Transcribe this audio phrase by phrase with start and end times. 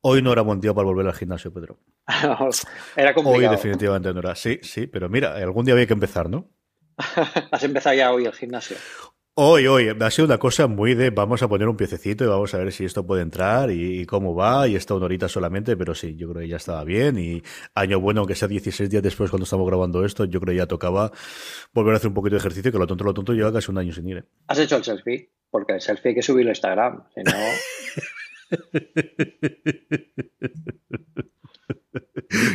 [0.00, 1.78] Hoy no era buen día para volver al gimnasio, Pedro.
[2.96, 3.50] era complicado.
[3.50, 4.34] Hoy definitivamente no era.
[4.34, 6.48] Sí, sí, pero mira, algún día había que empezar, ¿no?
[7.50, 8.76] Has empezado ya hoy el gimnasio.
[9.40, 12.52] Hoy, hoy, ha sido una cosa muy de vamos a poner un piececito y vamos
[12.54, 15.94] a ver si esto puede entrar y, cómo va y está una horita solamente, pero
[15.94, 17.40] sí, yo creo que ya estaba bien y
[17.72, 20.66] año bueno, aunque sea 16 días después cuando estamos grabando esto, yo creo que ya
[20.66, 21.12] tocaba
[21.72, 23.78] volver a hacer un poquito de ejercicio, que lo tonto, lo tonto lleva casi un
[23.78, 24.16] año sin ir.
[24.16, 24.24] ¿eh?
[24.48, 25.30] ¿Has hecho el selfie?
[25.52, 27.32] Porque el selfie hay que subirlo a Instagram, si no...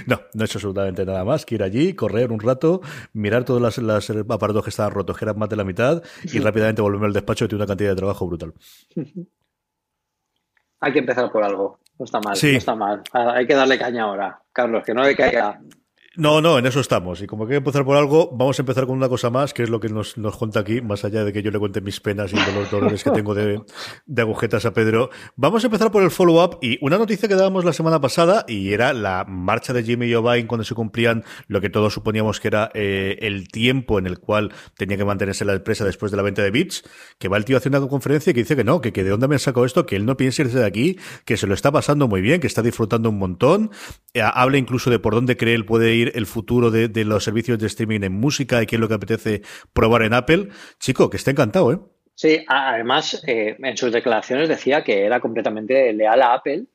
[0.08, 2.82] No, no he hecho absolutamente nada más que ir allí, correr un rato,
[3.14, 6.82] mirar todos los, aparatos que estaban rotos, que eran más de la mitad, y rápidamente
[6.82, 8.54] volverme al despacho y tiene una cantidad de trabajo brutal.
[10.80, 11.80] Hay que empezar por algo.
[11.98, 13.02] No está mal, no está mal.
[13.14, 15.62] Hay que darle caña ahora, Carlos, que no le caiga
[16.16, 17.22] no, no, en eso estamos.
[17.22, 19.70] Y como que empezar por algo, vamos a empezar con una cosa más, que es
[19.70, 22.32] lo que nos, nos cuenta aquí, más allá de que yo le cuente mis penas
[22.32, 23.62] y de los dolores que tengo de,
[24.06, 25.10] de agujetas a Pedro.
[25.36, 28.74] Vamos a empezar por el follow-up y una noticia que dábamos la semana pasada y
[28.74, 32.70] era la marcha de Jimmy Jovine cuando se cumplían lo que todos suponíamos que era
[32.76, 36.44] eh, el tiempo en el cual tenía que mantenerse la empresa después de la venta
[36.44, 36.84] de bits,
[37.18, 39.10] que va el tío haciendo una conferencia y que dice que no, que, que de
[39.10, 41.56] dónde me han sacado esto, que él no piensa irse de aquí, que se lo
[41.56, 43.72] está pasando muy bien, que está disfrutando un montón.
[44.14, 47.60] Eh, habla incluso de por dónde cree él puede ir el futuro de, los servicios
[47.60, 49.42] de streaming en música y qué es lo que apetece
[49.74, 50.50] probar en Apple.
[50.80, 51.80] Chico, que está encantado, ¿eh?
[52.16, 56.66] Sí, además eh, en sus declaraciones decía que era completamente leal a Apple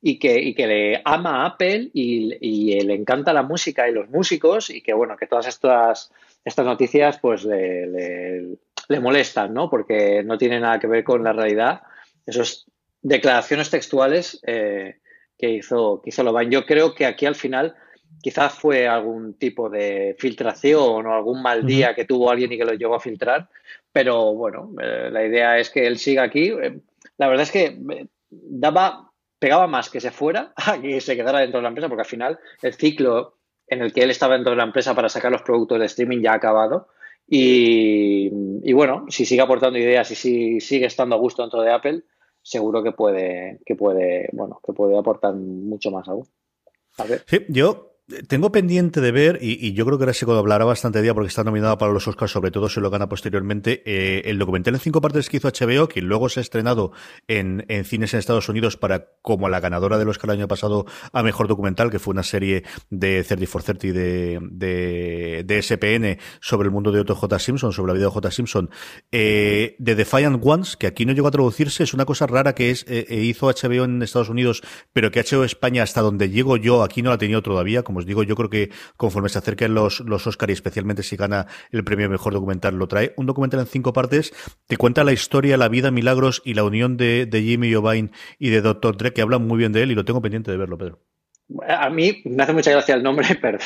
[0.00, 4.80] y que, le ama a Apple y, le encanta la música y los músicos y
[4.80, 6.12] que bueno, que todas estas,
[6.44, 8.56] estas noticias pues le,
[9.00, 9.68] molestan, ¿no?
[9.68, 11.82] Porque no tiene nada que ver con la realidad.
[12.24, 12.66] Esas
[13.02, 15.00] declaraciones textuales eh,
[15.36, 16.42] que hizo, que hizo.
[16.42, 17.74] Yo creo que aquí al final
[18.22, 22.64] Quizás fue algún tipo de filtración o algún mal día que tuvo alguien y que
[22.64, 23.48] lo llegó a filtrar,
[23.92, 26.48] pero bueno, eh, la idea es que él siga aquí.
[26.50, 26.80] Eh,
[27.18, 31.40] la verdad es que eh, daba, pegaba más que se fuera a que se quedara
[31.40, 33.36] dentro de la empresa, porque al final el ciclo
[33.68, 36.20] en el que él estaba dentro de la empresa para sacar los productos de streaming
[36.20, 36.88] ya ha acabado.
[37.28, 38.30] Y,
[38.62, 42.02] y bueno, si sigue aportando ideas y si sigue estando a gusto dentro de Apple,
[42.42, 46.26] seguro que puede, que puede, bueno, que puede aportar mucho más aún.
[46.98, 47.24] A ver.
[47.26, 47.95] Sí, yo
[48.28, 51.42] tengo pendiente de ver, y, yo creo que ahora se hablará bastante día porque está
[51.42, 55.00] nominada para los Oscars, sobre todo si lo gana posteriormente, eh, el documental en cinco
[55.00, 56.92] partes que hizo HBO, que luego se ha estrenado
[57.26, 60.86] en, en, cines en Estados Unidos para como la ganadora del Oscar el año pasado
[61.12, 66.18] a Mejor Documental, que fue una serie de 30 for 30 de, de, de SPN
[66.40, 67.38] sobre el mundo de Otto J.
[67.40, 68.30] Simpson, sobre la vida de J.
[68.30, 68.70] Simpson,
[69.10, 72.70] eh, de Defiant Ones, que aquí no llegó a traducirse, es una cosa rara que
[72.70, 74.62] es eh, eh hizo HBO en Estados Unidos,
[74.92, 78.06] pero que HBO España hasta donde llego yo, aquí no la ha tenido todavía, os
[78.06, 81.84] digo, yo creo que conforme se acerquen los, los Oscar y especialmente si gana el
[81.84, 83.12] premio Mejor Documental, lo trae.
[83.16, 84.32] Un documental en cinco partes,
[84.66, 88.50] te cuenta la historia, la vida, milagros y la unión de, de Jimmy Jovine y
[88.50, 88.96] de Dr.
[88.96, 91.00] Dre, que hablan muy bien de él y lo tengo pendiente de verlo, Pedro.
[91.68, 93.58] A mí me hace mucha gracia el nombre, pero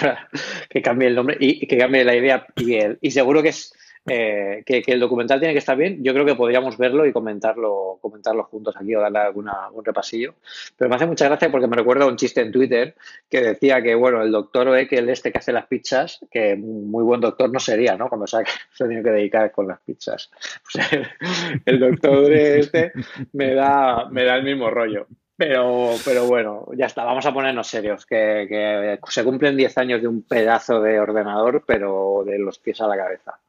[0.69, 3.73] que cambie el nombre y, que cambie la idea y, el, y seguro que es
[4.07, 6.03] eh, que, el documental tiene que estar bien.
[6.03, 10.35] Yo creo que podríamos verlo y comentarlo, comentarlo juntos aquí o darle alguna, un repasillo.
[10.77, 12.95] Pero me hace mucha gracia porque me recuerda un chiste en Twitter
[13.29, 17.21] que decía que, bueno, el doctor el este que hace las pizzas, que muy buen
[17.21, 18.09] doctor no sería, ¿no?
[18.09, 18.45] Cuando se ha,
[18.79, 20.31] tenido que dedicar con las pizzas.
[21.67, 22.93] el doctor este
[23.33, 25.07] me da, me da el mismo rollo.
[25.37, 30.03] Pero, pero bueno, ya está, vamos a ponernos serios, que, que se cumplen 10 años
[30.03, 33.41] de un pedazo de ordenador, pero de los pies a la cabeza.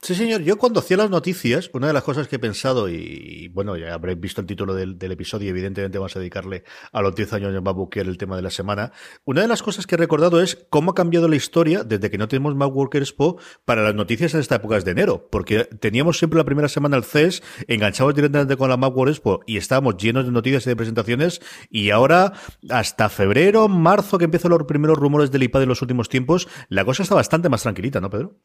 [0.00, 0.42] Sí, señor.
[0.42, 3.94] Yo cuando hacía las noticias, una de las cosas que he pensado, y, bueno, ya
[3.94, 8.00] habréis visto el título del, episodio, evidentemente vamos a dedicarle a los 10 años de
[8.00, 8.92] era el tema de la semana.
[9.24, 12.16] Una de las cosas que he recordado es cómo ha cambiado la historia desde que
[12.16, 15.28] no tenemos Macworker Expo para las noticias en esta época de enero.
[15.30, 19.56] Porque teníamos siempre la primera semana el CES, enganchados directamente con la Macworld Expo y
[19.56, 21.40] estábamos llenos de noticias y de presentaciones.
[21.70, 22.34] Y ahora,
[22.70, 26.84] hasta febrero, marzo, que empiezan los primeros rumores del iPad de los últimos tiempos, la
[26.84, 28.36] cosa está bastante más tranquilita, ¿no, Pedro?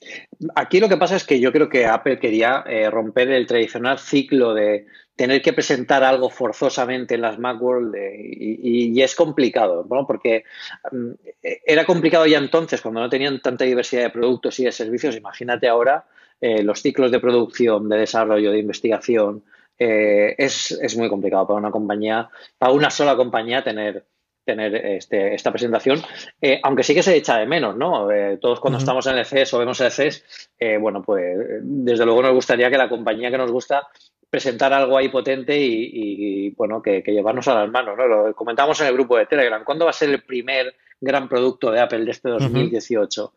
[0.56, 4.00] Aquí lo que pasa es que yo creo que Apple quería eh, romper el tradicional
[4.00, 10.08] ciclo de tener que presentar algo forzosamente en las Macworld y, es complicado, ¿no?
[10.08, 10.46] porque
[10.92, 11.12] mm,
[11.42, 15.18] era complicado ya entonces cuando no tenían tanta diversidad de productos y de servicios.
[15.18, 16.06] Imagínate ahora
[16.40, 19.44] eh, los ciclos de producción, de desarrollo, de investigación,
[19.78, 24.06] eh, es, es, muy complicado para una compañía, para una sola compañía tener,
[24.44, 26.02] tener este, esta presentación,
[26.42, 28.12] eh, aunque sí que se echa de menos, ¿no?
[28.12, 30.50] Eh, todos cuando estamos en el CES o vemos el CES,
[30.80, 33.88] bueno, pues desde luego nos gustaría que la compañía que nos gusta
[34.30, 38.08] presentar algo ahí potente y, bueno, que, que, llevarnos a las manos, ¿no?
[38.08, 39.64] Lo comentamos en el grupo de Telegram.
[39.64, 43.34] ¿Cuándo va a ser el primer gran producto de Apple de este 2018?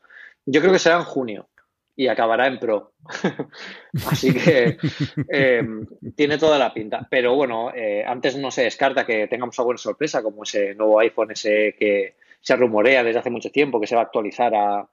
[0.47, 1.49] Yo creo que será en junio
[1.97, 2.93] y acabará en Pro.
[4.07, 4.77] Así que
[5.33, 5.63] eh,
[6.15, 7.07] tiene toda la pinta.
[7.11, 11.33] Pero bueno, eh, antes no se descarta que tengamos alguna sorpresa, como ese nuevo iPhone
[11.33, 14.87] ese que se rumorea desde hace mucho tiempo, que se va a actualizar a,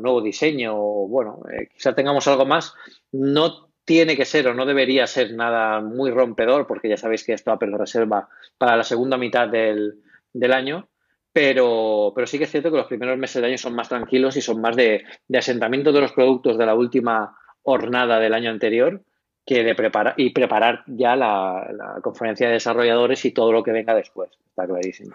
[0.00, 0.74] nuevo diseño.
[0.76, 2.72] Bueno, eh, quizá tengamos algo más.
[3.10, 7.32] No tiene que ser o no debería ser nada muy rompedor, porque ya sabéis que
[7.32, 10.00] esto Apple reserva para la segunda mitad del,
[10.32, 10.88] del año
[11.32, 14.36] pero, pero sí que es cierto que los primeros meses del año son más tranquilos
[14.36, 19.02] y son más de, asentamiento de los productos de la última jornada del año anterior
[19.44, 23.72] que de preparar y preparar ya la, la conferencia de desarrolladores y todo lo que
[23.72, 24.30] venga después.
[24.46, 25.14] Está clarísimo.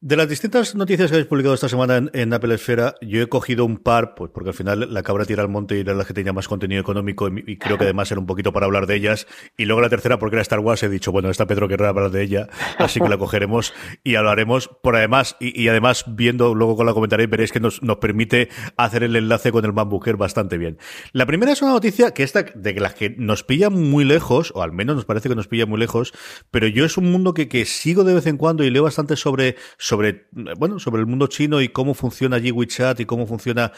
[0.00, 3.64] De las distintas noticias que habéis publicado esta semana en, Apple Esfera, yo he cogido
[3.64, 6.14] un par, pues porque al final la cabra tira al monte y era la que
[6.14, 9.26] tenía más contenido económico y, creo que además era un poquito para hablar de ellas.
[9.56, 12.12] Y luego la tercera, porque era Star Wars, he dicho, bueno, esta Pedro querrá hablar
[12.12, 12.48] de ella,
[12.78, 13.74] así que la cogeremos
[14.04, 14.70] y hablaremos.
[14.84, 19.02] Por además, y, además viendo, luego con la comentaréis, veréis que nos, nos permite hacer
[19.02, 20.78] el enlace con el MacBooker bastante bien.
[21.10, 24.62] La primera es una noticia que esta, de las que nos pilla muy lejos, o
[24.62, 26.14] al menos nos parece que nos pilla muy lejos,
[26.52, 29.16] pero yo es un mundo que, que sigo de vez en cuando y leo bastante
[29.16, 29.56] sobre
[29.88, 33.72] sobre, bueno, sobre el mundo chino y cómo funciona allí WeChat y cómo funciona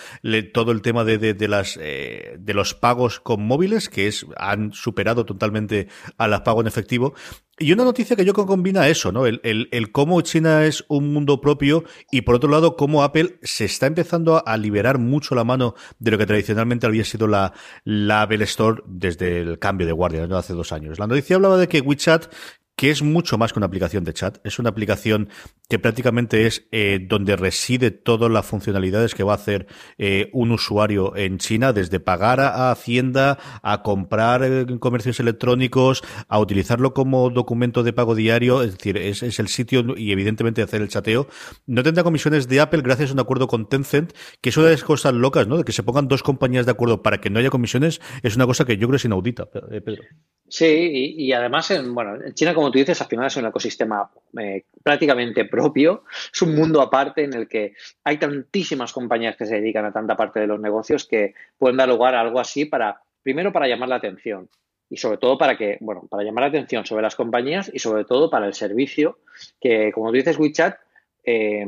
[0.52, 4.72] todo el tema de, de, las, eh, de los pagos con móviles, que es, han
[4.72, 5.86] superado totalmente
[6.18, 7.14] a las pagos en efectivo.
[7.62, 9.26] Y una noticia que yo combina eso, ¿no?
[9.26, 13.38] El, el, el, cómo China es un mundo propio y por otro lado cómo Apple
[13.42, 17.52] se está empezando a, liberar mucho la mano de lo que tradicionalmente había sido la,
[17.84, 20.38] la Apple Store desde el cambio de guardia, ¿no?
[20.38, 20.98] Hace dos años.
[20.98, 22.32] La noticia hablaba de que WeChat
[22.81, 24.38] que es mucho más que una aplicación de chat.
[24.43, 25.29] Es una aplicación
[25.69, 29.67] que prácticamente es eh, donde reside todas las funcionalidades que va a hacer
[29.99, 36.38] eh, un usuario en China, desde pagar a, Hacienda, a comprar eh, comercios electrónicos, a
[36.38, 38.62] utilizarlo como documento de pago diario.
[38.62, 41.29] Es decir, es, el sitio y evidentemente hacer el chateo.
[41.67, 44.73] No tendrá comisiones de Apple gracias a un acuerdo con Tencent, que es una de
[44.73, 45.59] las cosas locas, ¿no?
[45.59, 48.47] De que se pongan dos compañías de acuerdo para que no haya comisiones, es una
[48.47, 50.03] cosa que yo creo es inaudita, Pedro.
[50.50, 54.11] Sí, y, además, en, bueno, en China, como tú dices, al final es un ecosistema
[54.38, 57.75] eh, prácticamente propio, es un mundo aparte en el que
[58.05, 61.88] hay tantísimas compañías que se dedican a tanta parte de los negocios que pueden dar
[61.88, 64.49] lugar a algo así para, primero, para llamar la atención
[64.88, 68.05] y sobre todo para que, bueno, para llamar la atención sobre las compañías y sobre
[68.05, 69.19] todo para el servicio
[69.61, 70.76] que, como tú dices, WeChat
[71.25, 71.67] eh,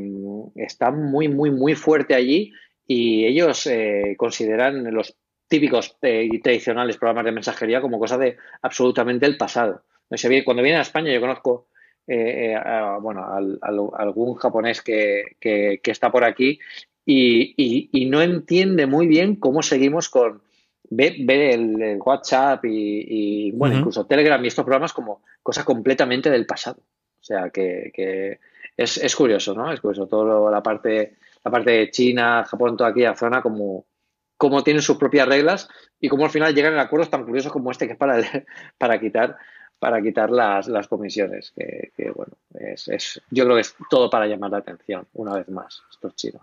[0.55, 2.51] está muy, muy, muy fuerte allí
[2.85, 5.15] y ellos eh, consideran los
[5.47, 9.83] típicos eh, y tradicionales programas de mensajería como cosa de absolutamente el pasado.
[10.45, 11.67] Cuando viene a España yo conozco
[12.05, 13.25] eh, eh, bueno,
[13.63, 15.37] algún japonés que,
[15.83, 16.59] está por aquí
[17.05, 20.41] y, no entiende muy bien cómo seguimos con
[20.89, 26.81] ver, el, WhatsApp y, bueno, incluso Telegram y estos programas como cosa completamente del pasado.
[27.21, 28.39] O sea que,
[28.75, 29.71] es, es, curioso, ¿no?
[29.71, 33.85] Es curioso toda la parte, la parte de China, Japón, toda aquella zona como
[34.35, 35.69] cómo tienen sus propias reglas
[36.01, 38.17] y cómo al final llegan a acuerdos tan curiosos como este que es para,
[38.77, 39.37] para quitar
[39.83, 44.51] para quitar las, las comisiones, que, bueno, es, yo creo que es todo para llamar
[44.51, 46.41] la atención, una vez más, estos chinos.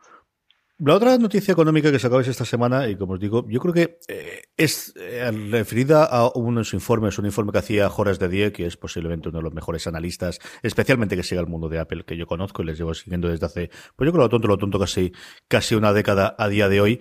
[0.77, 3.99] La otra noticia económica que sacabais esta semana, y como os digo, yo creo que
[4.09, 8.67] eh, es eh, referida a unos informes, un informe que hacía Horace de Die, que
[8.67, 12.19] es posiblemente uno de los mejores analistas, especialmente que siga el mundo de Apple, que
[12.19, 14.79] yo conozco y les llevo siguiendo desde hace, pues yo creo lo tonto, lo tonto
[14.79, 15.13] casi,
[15.49, 17.01] casi una década a día de hoy.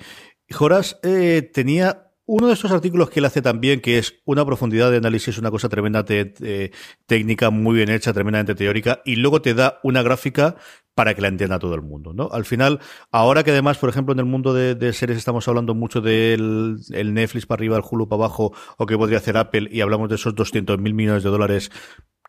[0.50, 4.92] Joras eh, tenía uno de estos artículos que él hace también, que es una profundidad
[4.92, 6.72] de análisis, una cosa tremendamente eh,
[7.08, 10.56] técnica, muy bien hecha, tremendamente teórica, y luego te da una gráfica
[10.94, 12.30] para que la entienda todo el mundo, ¿no?
[12.32, 12.82] Al final,
[13.12, 17.48] ahora que además, por ejemplo, en el mundo de, series estamos hablando mucho del Netflix
[17.48, 20.36] para arriba, el Hulu para abajo, o que podría hacer Apple, y hablamos de esos
[20.36, 21.72] 200 mil millones de dólares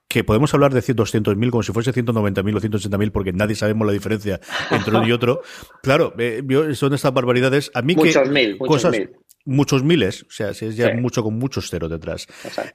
[0.08, 3.92] que podemos hablar de 200.000 como si fuese 190.000 o 180.000 porque nadie sabemos la
[3.92, 4.40] diferencia
[4.72, 5.42] entre uno y otro.
[5.82, 6.42] Claro, eh,
[6.74, 7.70] son estas barbaridades.
[7.74, 9.10] A mí muchos mil, muchos cosas, mil.
[9.46, 12.26] Muchos miles, o sea, si es ya mucho con muchos ceros detrás.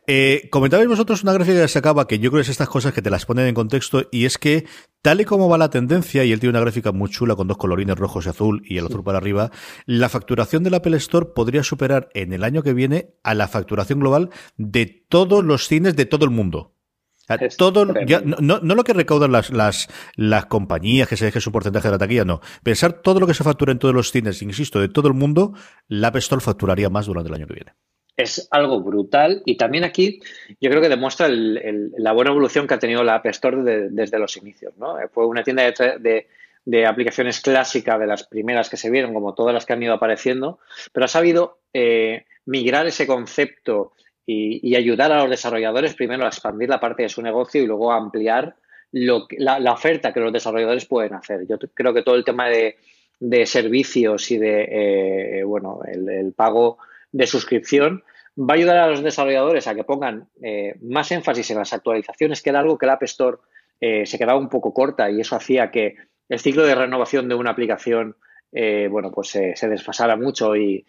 [0.07, 2.93] Eh, comentabais vosotros una gráfica que se acaba, que yo creo que es estas cosas
[2.93, 4.65] que te las ponen en contexto, y es que,
[5.01, 7.57] tal y como va la tendencia, y él tiene una gráfica muy chula con dos
[7.57, 9.51] colorines rojos y azul, y el azul para arriba,
[9.85, 13.99] la facturación del Apple Store podría superar en el año que viene a la facturación
[13.99, 16.74] global de todos los cines de todo el mundo
[17.57, 21.87] todo, no, no, lo que recaudan las, las, las compañías que se deje su porcentaje
[21.87, 22.41] de la taquilla, no.
[22.63, 25.53] Pensar todo lo que se factura en todos los cines, insisto, de todo el mundo,
[25.87, 27.73] la App Store facturaría más durante el año que viene.
[28.17, 30.19] es algo brutal y también aquí
[30.61, 34.37] yo creo que demuestra la buena evolución que ha tenido la App Store desde los
[34.37, 34.73] inicios.
[34.77, 34.95] ¿no?
[35.11, 39.65] Fue una tienda de, aplicaciones clásica de las primeras que se vieron, como todas las
[39.65, 40.59] que han ido apareciendo,
[40.93, 43.93] pero ha sabido eh, migrar ese concepto
[44.25, 47.91] y, ayudar a los desarrolladores primero a expandir la parte de su negocio y luego
[47.91, 48.55] a ampliar
[48.91, 51.45] la, oferta que los desarrolladores pueden hacer.
[51.47, 52.75] Yo creo que todo el tema de,
[53.45, 56.77] servicios y de, eh, bueno, el pago
[57.11, 58.03] de suscripción
[58.37, 62.41] va a ayudar a los desarrolladores a que pongan eh, más énfasis en las actualizaciones,
[62.41, 63.37] que era algo que la App Store
[63.79, 65.95] eh, se quedaba un poco corta y eso hacía que
[66.27, 68.15] el ciclo de renovación de una aplicación
[68.51, 70.85] eh, bueno, pues se desfasara mucho y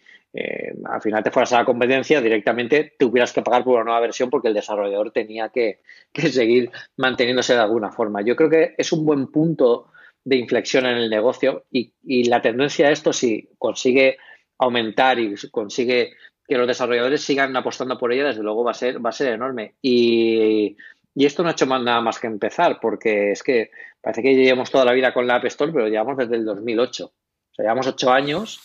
[0.85, 4.29] al final te fueras a la competencia, directamente tuvieras que pagar por una nueva versión
[4.29, 5.81] porque el desarrollador tenía que,
[6.13, 8.21] seguir manteniéndose de alguna forma.
[8.21, 9.91] Yo creo que es un buen punto
[10.23, 14.17] de inflexión en el negocio y, y la tendencia a esto, si consigue
[14.59, 16.13] aumentar y consigue
[16.47, 19.33] que los desarrolladores sigan apostando por ella, desde luego va a ser, va a ser
[19.33, 19.75] enorme.
[19.81, 20.77] Y,
[21.15, 24.85] esto no ha hecho nada más que empezar, porque es que parece que llevamos toda
[24.85, 27.05] la vida con la App Store, pero llevamos desde el 2008.
[27.05, 27.11] O
[27.53, 28.61] sea, llevamos ocho años,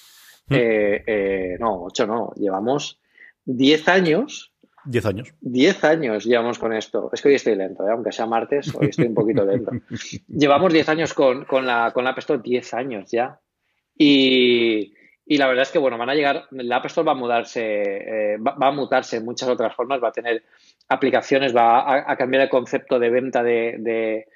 [0.49, 0.54] mm.
[0.54, 3.00] eh, eh, no, ocho no, llevamos
[3.44, 4.52] diez años.
[4.84, 5.32] Diez años.
[5.40, 7.11] Diez años llevamos con esto.
[7.12, 7.92] Es que hoy estoy lento, ¿eh?
[7.92, 9.70] aunque sea martes, hoy estoy un poquito lento.
[10.28, 13.38] llevamos diez años con, con, la, con la App Store, diez años ya.
[13.96, 14.92] Y,
[15.25, 17.62] y la verdad es que, bueno, van a llegar, la App Store va a mudarse,
[17.62, 20.42] eh, va, a mutarse en muchas otras formas, va a tener
[20.88, 24.26] aplicaciones, va a, cambiar el concepto de venta de, de,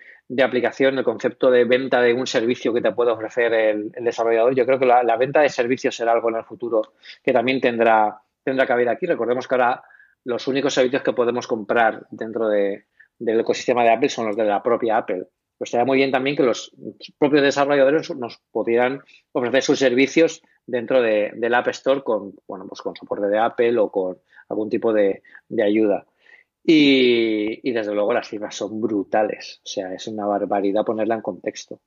[0.42, 4.54] aplicación, el concepto de venta de un servicio que te puede ofrecer el, desarrollador.
[4.54, 8.20] Yo creo que la, venta de servicios será algo en el futuro que también tendrá,
[8.42, 9.06] tendrá cabida aquí.
[9.06, 9.82] Recordemos que ahora
[10.24, 12.86] los únicos servicios que podemos comprar dentro de,
[13.18, 15.26] del ecosistema de Apple son los de la propia Apple
[15.58, 16.72] pues estaría muy bien también que los
[17.18, 19.00] propios desarrolladores nos pudieran
[19.32, 23.78] ofrecer sus servicios dentro de, del App Store con, bueno, pues con soporte de Apple
[23.78, 24.18] o con
[24.48, 25.22] algún tipo de,
[25.64, 26.06] ayuda.
[26.66, 29.60] Y, y, desde luego las cifras son brutales.
[29.64, 31.80] O sea, es una barbaridad ponerla en contexto.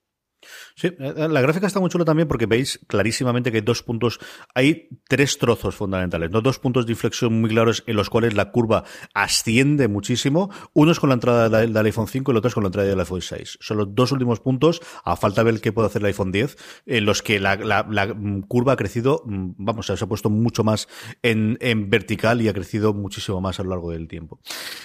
[0.76, 3.84] Sí, eh, eh, la gráfica está muy chula también porque veis clarísimamente que hay dos
[3.84, 4.20] puntos,
[4.56, 6.42] hay tres trozos fundamentales, ¿no?
[6.42, 10.50] Dos puntos de inflexión muy claros en los cuales la curva asciende muchísimo.
[10.74, 12.88] Uno es con la entrada del, iPhone 5 y el otro es con la entrada
[12.88, 13.58] del iPhone 6.
[13.62, 16.58] Son los dos últimos puntos, a falta de ver qué puede hacer el iPhone 10,
[16.86, 17.58] en los que la,
[18.48, 20.88] curva ha crecido, mm, vamos, se ha puesto mucho más
[21.22, 21.58] en,
[21.90, 24.40] vertical y ha crecido muchísimo más a lo largo del tiempo.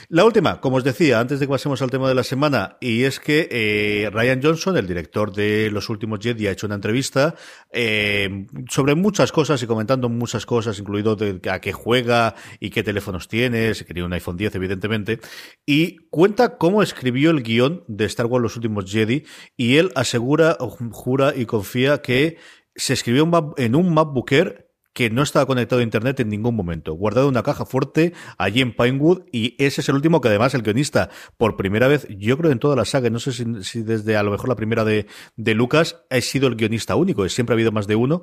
[0.08, 3.04] La última, como os decía, antes de que pasemos al tema de la semana, y
[3.04, 7.34] es que eh, Ryan Johnson, el director de los últimos Jedi ha hecho una entrevista
[7.70, 11.16] eh, sobre muchas cosas y comentando muchas cosas, incluido
[11.50, 15.20] a qué juega y qué teléfonos tiene, si quería un iPhone 10 evidentemente,
[15.66, 19.24] y cuenta cómo escribió el guion de Star Wars Los últimos Jedi
[19.56, 20.56] y él asegura,
[20.90, 22.38] jura y confía que
[22.76, 24.63] se escribió en un MacBook Air
[24.94, 28.62] que no estaba conectado a internet en ningún momento, guardado en una caja fuerte allí
[28.62, 32.38] en Pinewood y ese es el último que además el guionista por primera vez, yo
[32.38, 35.06] creo en toda la saga, no sé si, desde a lo mejor la primera de,
[35.36, 38.22] de, Lucas, ha sido el guionista único, siempre ha habido más de uno.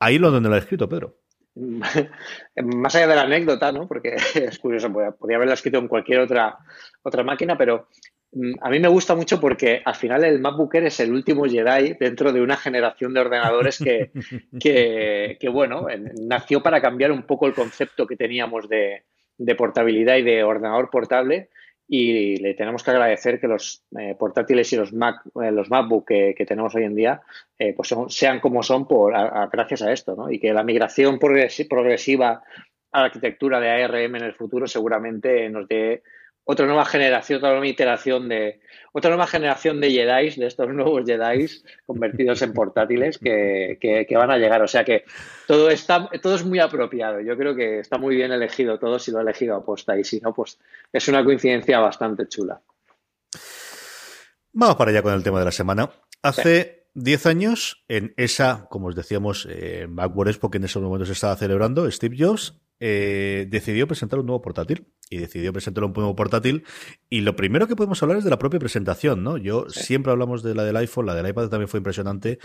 [0.00, 1.18] Ahí lo donde lo ha escrito, Pedro.
[1.54, 3.86] Más allá de la anécdota, ¿no?
[3.86, 6.58] Porque es curioso, podría haberla escrito en cualquier otra,
[7.02, 7.88] otra máquina, pero
[8.60, 11.94] a mí me gusta mucho porque al final el MacBook Air es el último Jedi
[11.98, 14.12] dentro de una generación de ordenadores que,
[15.40, 15.86] que, bueno,
[16.20, 19.02] nació para cambiar un poco el concepto que teníamos de,
[19.56, 21.48] portabilidad y de ordenador portable
[21.88, 26.06] y le tenemos que agradecer que los eh, portátiles y los Mac, eh, los MacBook
[26.06, 27.22] que, tenemos hoy en día
[27.58, 29.12] eh, pues sean como son por,
[29.50, 30.30] gracias a esto, ¿no?
[30.30, 32.44] Y que la migración progresiva
[32.92, 36.04] a la arquitectura de ARM en el futuro seguramente nos dé
[36.44, 38.60] otra nueva generación, otra nueva iteración de,
[38.92, 41.46] otra nueva generación de Jedi, de estos nuevos Jedi
[41.86, 44.62] convertidos en portátiles que, que, van a llegar.
[44.62, 45.04] O sea que
[45.46, 47.20] todo está, todo es muy apropiado.
[47.20, 50.20] Yo creo que está muy bien elegido todo si lo ha elegido aposta y si
[50.20, 50.58] no, pues
[50.92, 52.60] es una coincidencia bastante chula.
[54.52, 55.90] Vamos para allá con el tema de la semana.
[56.22, 61.08] Hace 10 años, en esa, como os decíamos, eh, Backward Expo que en esos momentos
[61.08, 65.92] se estaba celebrando, Steve Jobs eh, decidió presentar un nuevo portátil y decidió presentar un
[65.92, 66.64] nuevo portátil
[67.10, 69.36] y lo primero que podemos hablar es de la propia presentación, ¿no?
[69.36, 72.38] Yo siempre hablamos de la del iPhone, la del iPad también fue impresionante,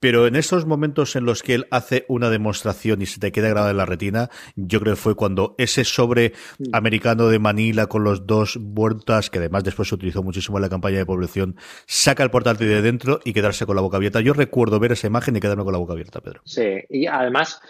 [0.00, 3.48] pero en esos momentos en los que él hace una demostración y se te queda
[3.48, 6.32] grabada en la retina, yo creo que fue cuando ese sobre
[6.72, 10.68] americano de Manila con los dos vueltas, que además después se utilizó muchísimo en la
[10.68, 14.20] campaña de población, saca el portátil de dentro y quedarse con la boca abierta.
[14.20, 16.40] Yo recuerdo ver esa imagen y quedarme con la boca abierta, Pedro.
[16.44, 17.60] Sí, y además,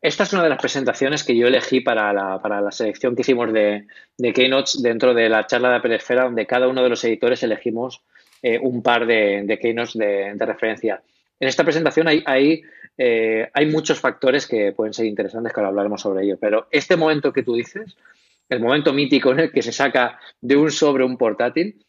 [0.00, 3.22] esta es una de las presentaciones que yo elegí para la, para la selección que
[3.22, 3.86] hicimos de,
[4.18, 8.02] de Keynotes dentro de la charla de Esfera, donde cada uno de los editores elegimos
[8.42, 11.02] eh, un par de, de Keynotes de, de referencia.
[11.44, 12.62] En esta presentación hay,
[12.96, 16.96] eh, hay muchos factores que pueden ser interesantes que ahora hablaremos sobre ello, pero este
[16.96, 17.98] momento que tú dices,
[18.48, 21.84] el momento mítico en el que se saca de un sobre un portátil,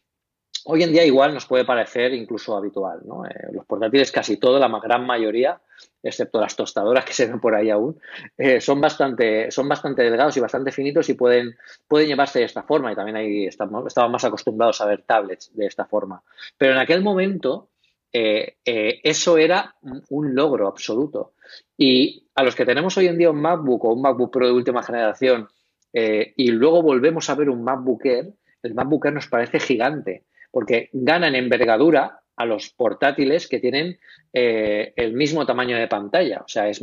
[0.66, 3.00] hoy en día igual nos puede parecer incluso habitual.
[3.30, 5.58] Eh, los portátiles, casi todo, la gran mayoría,
[6.02, 7.98] excepto las tostadoras que se ven por ahí aún,
[8.36, 11.56] eh, son, bastante, son bastante delgados y bastante finitos y pueden,
[11.88, 12.92] pueden llevarse de esta forma.
[12.92, 16.22] Y también ahí estamos, estaban más acostumbrados a ver tablets de esta forma.
[16.58, 17.70] Pero en aquel momento
[18.18, 19.74] eh, eso era
[20.10, 21.34] un logro absoluto.
[21.76, 24.52] Y a los que tenemos hoy en día un MacBook o un MacBook Pro de
[24.52, 25.48] última generación
[25.92, 30.90] y luego volvemos a ver un MacBook Air, el MacBook Air nos parece gigante porque
[30.92, 33.98] ganan envergadura a los portátiles que tienen
[34.32, 36.42] eh, el mismo tamaño de pantalla.
[36.44, 36.82] O sea, es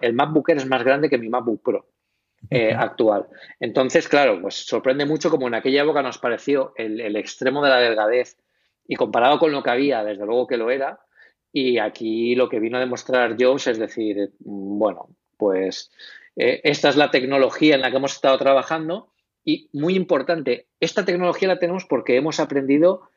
[0.00, 1.86] el MacBook Air es más grande que mi MacBook Pro
[2.50, 3.26] eh, actual.
[3.60, 7.80] Entonces, claro, pues sorprende mucho como en aquella época nos pareció el, extremo de la
[7.80, 8.36] delgadez
[8.88, 10.98] y comparado con lo que había, desde luego que lo era.
[11.52, 15.90] Y aquí lo que vino a demostrar Jobs es decir, mm, bueno, pues
[16.34, 19.12] eh, esta es la tecnología en la que hemos estado trabajando
[19.44, 23.08] y muy importante, esta tecnología la tenemos porque hemos aprendido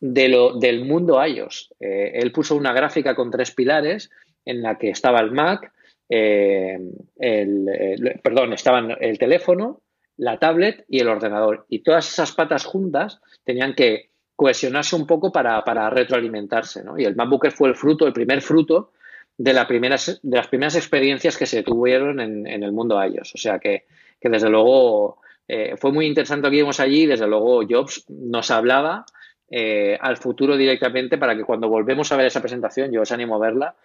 [0.00, 1.74] de lo, del mundo iOS.
[1.80, 4.10] Eh, él puso una gráfica con tres pilares
[4.44, 5.72] en la que estaba el Mac,
[6.08, 6.78] eh,
[7.16, 9.82] el, perdón, estaban el teléfono,
[10.16, 11.66] la tablet y el ordenador.
[11.68, 16.84] Y todas esas patas juntas tenían que cohesionarse un poco para, retroalimentarse.
[16.98, 18.92] Y el MacBook fue el fruto, el primer fruto
[19.36, 23.34] de, la de las primeras experiencias que se tuvieron en, el mundo iOS.
[23.34, 23.86] O sea que,
[24.20, 29.06] desde luego eh, fue muy interesante que íbamos allí desde luego Jobs nos hablaba
[29.48, 33.36] eh, al futuro directamente para que cuando volvemos a ver esa presentación, yo os animo
[33.36, 33.76] a verla,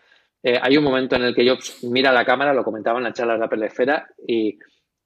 [0.44, 3.14] eh, hay un momento en el que Jobs mira la cámara, lo comentaba en la
[3.14, 4.58] charla de la pelesfera y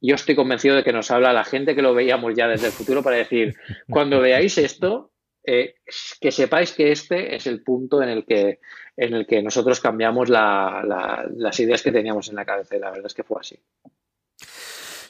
[0.01, 2.73] yo estoy convencido de que nos habla la gente que lo veíamos ya desde el
[2.73, 3.55] futuro para decir,
[3.89, 5.11] cuando veáis esto,
[5.45, 8.59] que sepáis que este es el punto en el que,
[8.97, 12.75] en el que nosotros cambiamos las ideas que teníamos en la cabeza.
[12.75, 13.59] Y la verdad es que fue así.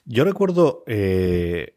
[0.06, 1.76] Yo recuerdo eh,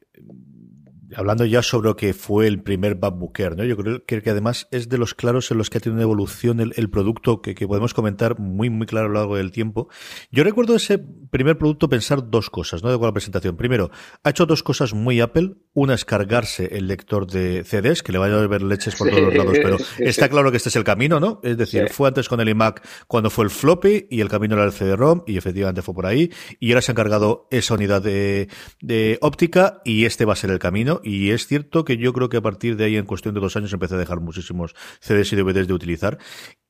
[1.15, 3.65] hablando ya sobre lo que fue el primer MacBooker, ¿no?
[3.65, 6.61] Yo creo que, además es de los claros en los que ha tenido una evolución
[6.61, 9.89] el, producto que, podemos comentar muy, muy claro a lo largo del tiempo.
[10.31, 12.91] Yo recuerdo ese primer producto pensar dos cosas, ¿no?
[12.91, 13.57] De la presentación.
[13.57, 13.91] Primero,
[14.25, 15.55] ha hecho dos cosas muy Apple.
[15.73, 19.23] Una es cargarse el lector de CDs, que le vaya a ver leches por todos
[19.23, 21.41] los lados, pero está claro que este es el camino, ¿no?
[21.43, 24.65] Es decir, fue antes con el iMac cuando fue el floppy y el camino era
[24.65, 26.33] el CD-ROM y efectivamente fue por ahí.
[26.59, 28.49] Y ahora se han cargado esa unidad de,
[28.81, 32.29] de óptica y este va a ser el camino y es cierto que yo creo
[32.29, 35.33] que a partir de ahí, en cuestión de dos años, empecé a dejar muchísimos CDs
[35.33, 36.19] y DVDs de utilizar.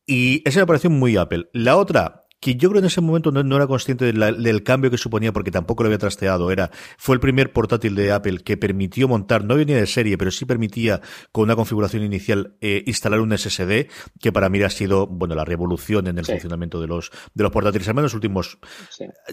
[0.07, 1.49] Y esa me pareció muy Apple.
[1.53, 5.33] La otra, que yo creo en ese momento no, era consciente del cambio que suponía
[5.33, 6.51] porque tampoco lo había trasteado.
[6.53, 10.31] Era, fue el primer portátil de Apple que permitió montar, no venía de serie, pero
[10.31, 11.01] sí permitía
[11.33, 13.89] con una configuración inicial eh, instalar un SSD,
[14.21, 17.53] que para mí ha sido, bueno, la revolución en el funcionamiento de los, de los
[17.53, 18.59] portátiles, al menos los últimos,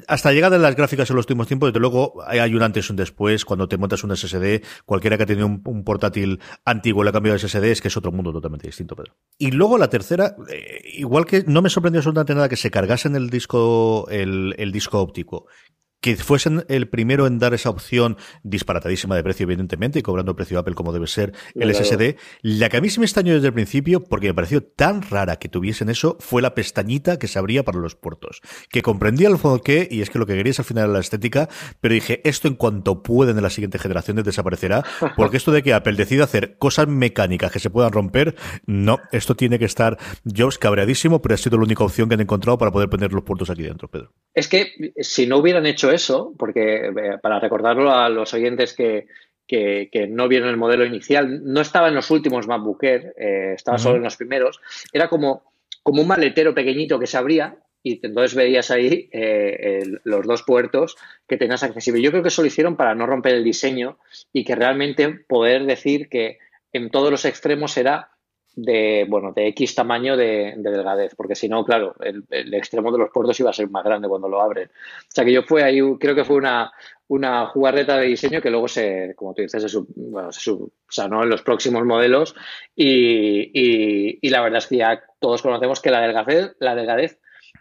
[0.07, 2.91] hasta llegada de las gráficas en los últimos tiempos, desde luego hay un antes y
[2.91, 7.11] un después, cuando te montas un SSD, cualquiera que ha tenido un, portátil antiguo le
[7.11, 9.13] ha cambiado de SSD, es que es otro mundo totalmente distinto, Pedro.
[9.37, 12.94] Y luego la tercera, eh, igual que no me sorprendió absolutamente nada que se cargara
[13.03, 15.47] en el disco, el, el disco óptico
[16.01, 20.35] que fuesen el primero en dar esa opción disparatadísima de precio, evidentemente, y cobrando el
[20.35, 22.15] precio Apple como debe ser el SSD.
[22.41, 25.37] La que a mí se me extrañó desde el principio, porque me pareció tan rara
[25.37, 28.41] que tuviesen eso, fue la pestañita que se abría para los puertos.
[28.69, 31.49] Que comprendía el fondo que, y es que lo que querías al final la estética,
[31.81, 34.83] pero dije, esto en cuanto pueden en las siguientes generaciones desaparecerá,
[35.15, 39.35] porque esto de que Apple decida hacer cosas mecánicas que se puedan romper, no, esto
[39.35, 42.71] tiene que estar Jobs cabreadísimo, pero ha sido la única opción que han encontrado para
[42.71, 44.13] poder poner los puertos aquí dentro, Pedro.
[44.33, 49.07] Es que si no hubieran hecho eso, porque eh, para recordarlo a los oyentes que,
[50.09, 53.97] no vieron el modelo inicial, no estaba en los últimos MacBook Air, eh, estaba solo
[53.97, 54.59] en los primeros,
[54.91, 55.43] era como,
[55.83, 60.95] como un maletero pequeñito que se abría y entonces veías ahí eh, los dos puertos
[61.27, 62.01] que tenías accesible.
[62.01, 63.99] Yo creo que eso lo hicieron para no romper el diseño
[64.33, 66.39] y que realmente poder decir que
[66.73, 68.14] en todos los extremos era
[68.55, 73.11] de, bueno, de X tamaño de, delgadez, porque si no, claro, el, extremo de los
[73.11, 74.69] puertos iba a ser más grande cuando lo abren.
[74.69, 76.71] O sea que yo fue ahí, creo que fue una,
[77.07, 81.29] una jugarreta de diseño que luego se, como tú dices, se, bueno, se subsanó en
[81.29, 82.35] los próximos modelos
[82.75, 87.19] y, y, la verdad es que ya todos conocemos que la delgadez, la delgadez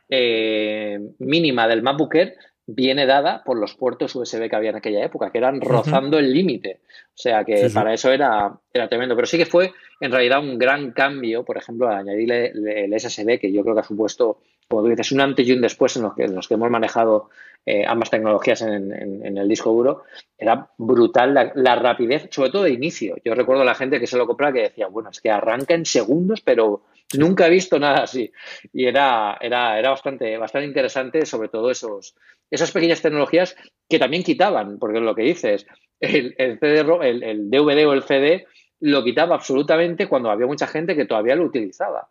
[0.08, 5.04] eh, mínima del MacBook Air viene dada por los puertos USB que había en aquella
[5.04, 6.80] época, que eran rozando el límite.
[7.08, 9.14] O sea que para eso era, era tremendo.
[9.14, 12.52] Pero sí que fue en realidad un gran cambio, por ejemplo, al añadirle
[12.84, 15.96] el SSD, que yo creo que ha supuesto, como dices, un antes y un después
[15.96, 17.30] en los que, en los que hemos manejado
[17.66, 18.92] eh, ambas tecnologías en,
[19.36, 20.04] el disco duro.
[20.36, 23.16] Era brutal la, rapidez, sobre todo de inicio.
[23.24, 25.74] Yo recuerdo a la gente que se lo compraba que decía, bueno, es que arranca
[25.74, 26.82] en segundos, pero
[27.16, 28.32] Nunca he visto nada así.
[28.72, 32.16] Y era, era, era bastante, bastante interesante, sobre todo esos,
[32.50, 33.56] esas pequeñas tecnologías
[33.88, 35.66] que también quitaban, porque lo que dices,
[36.00, 38.46] el, el, el, el DVD o el CD
[38.80, 42.08] lo quitaba absolutamente cuando había mucha gente que todavía lo utilizaba.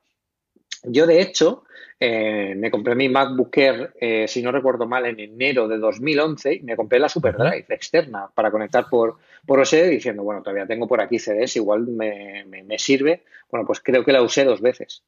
[0.83, 1.63] Yo, de hecho,
[1.99, 6.55] eh, me compré mi MacBook Air, eh, si no recuerdo mal, en enero de 2011
[6.55, 10.87] y me compré la SuperDrive externa para conectar por, por OSD diciendo, bueno, todavía tengo
[10.87, 13.23] por aquí CDs, igual me, sirve.
[13.49, 15.03] Bueno, pues creo que la usé dos veces.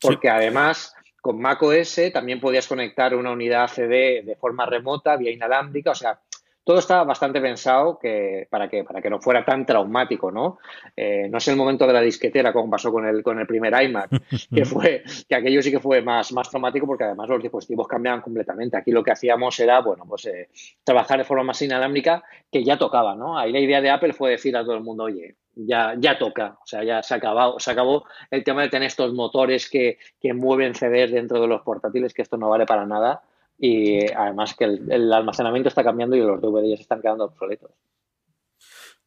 [0.00, 5.90] Porque además, con macOS también podías conectar una unidad CD de forma remota, vía inalámbrica,
[5.90, 6.18] o sea,
[6.64, 10.58] todo está bastante pensado que, para, que, para que no fuera tan traumático, ¿no?
[10.96, 13.72] Eh, no es el momento de la disquetera como pasó con el, con el primer
[13.82, 14.10] iMac,
[14.54, 18.20] que fue, que aquello sí que fue más, más traumático porque además los dispositivos cambiaban
[18.20, 18.76] completamente.
[18.76, 20.48] Aquí lo que hacíamos era, bueno, pues eh,
[20.84, 23.38] trabajar de forma más inalámbrica que ya tocaba, ¿no?
[23.38, 26.58] Ahí la idea de Apple fue decir a todo el mundo, oye, ya, ya toca,
[26.62, 30.34] o sea, ya se, acabado, se acabó el tema de tener estos motores que, que
[30.34, 33.22] mueven CDs dentro de los portátiles, que esto no vale para nada
[33.62, 37.70] y además que el, almacenamiento está cambiando y los DVDs están quedando obsoletos.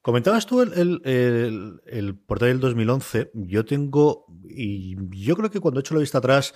[0.02, 3.32] Comentabas tú el, el, el, portal del 2011.
[3.34, 6.54] Yo tengo, y yo creo que cuando he hecho la vista atrás,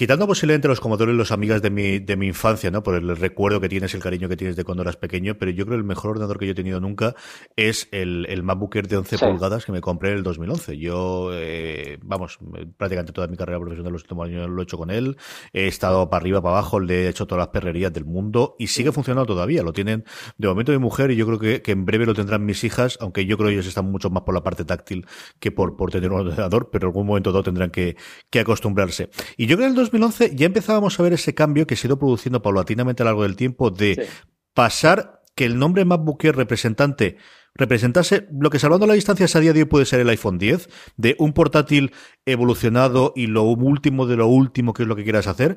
[0.00, 2.82] Quitando posiblemente los Commodore y los amigas de mi, de mi infancia, ¿no?
[2.82, 5.66] Por el recuerdo que tienes, el cariño que tienes de cuando eras pequeño, pero yo
[5.66, 7.14] creo que el mejor ordenador que yo he tenido nunca
[7.54, 10.78] es el, el MacBook Air de 11 pulgadas que me compré en el 2011.
[10.78, 12.38] Yo, eh, vamos,
[12.78, 15.18] prácticamente toda mi carrera profesional los últimos años lo he hecho con él.
[15.52, 18.68] He estado para arriba, para abajo, le he hecho todas las perrerías del mundo y
[18.68, 19.62] sigue funcionando todavía.
[19.62, 20.06] Lo tienen
[20.38, 22.96] de momento mi mujer y yo creo que, que en breve lo tendrán mis hijas,
[23.02, 25.06] aunque yo creo que ellos están mucho más por la parte táctil
[25.38, 27.96] que por, por tener un ordenador, pero en algún momento dado tendrán que,
[28.30, 29.10] que acostumbrarse.
[29.36, 31.88] Y yo creo que el 2011 ya empezábamos a ver ese cambio que se ha
[31.88, 34.08] ido produciendo paulatinamente a lo largo del tiempo de
[34.54, 37.16] pasar que el nombre MacBook Air representante
[37.54, 40.68] representase lo que salvando las distancias a día de hoy puede ser el iPhone 10,
[40.96, 41.92] de un portátil
[42.26, 45.56] evolucionado y lo último de lo último que es lo que quieras hacer,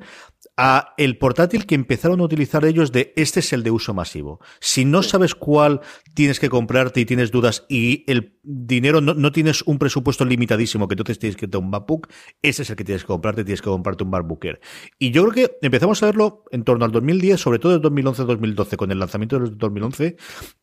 [0.58, 4.40] a el portátil que empezaron a utilizar ellos de este es el de uso masivo.
[4.60, 5.82] Si no sabes cuál
[6.14, 10.94] tienes que comprarte y tienes dudas y el dinero no, tienes un presupuesto limitadísimo que
[10.94, 12.08] entonces tienes que tener un MacBook,
[12.42, 14.60] ese es el que tienes que comprarte, tienes que comprarte un MacBook Air.
[15.00, 18.76] Y yo creo que empezamos a verlo en torno al 2010, sobre todo en 2011-2012,
[18.76, 20.18] con el lanzamiento de 2011,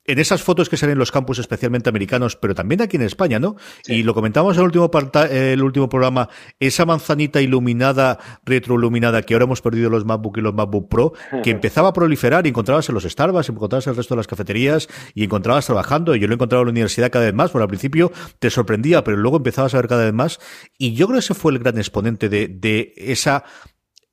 [0.05, 3.39] en esas fotos que salen en los campus especialmente americanos, pero también aquí en España,
[3.39, 3.57] ¿no?
[3.87, 4.91] Y lo comentamos en el último,
[5.31, 6.29] el último programa,
[6.59, 11.51] esa manzanita iluminada, retroiluminada que ahora hemos perdido los MacBook y los MacBook Pro, que
[11.51, 14.89] empezaba a proliferar y encontrabas en los Starbucks, encontrabas en el resto de las cafeterías
[15.15, 16.15] y encontrabas trabajando.
[16.15, 18.49] Y yo lo he encontrado en la universidad cada vez más, porque al principio te
[18.49, 20.39] sorprendía, pero luego empezabas a ver cada vez más.
[20.79, 23.45] Y yo creo que ese fue el gran exponente de, de esa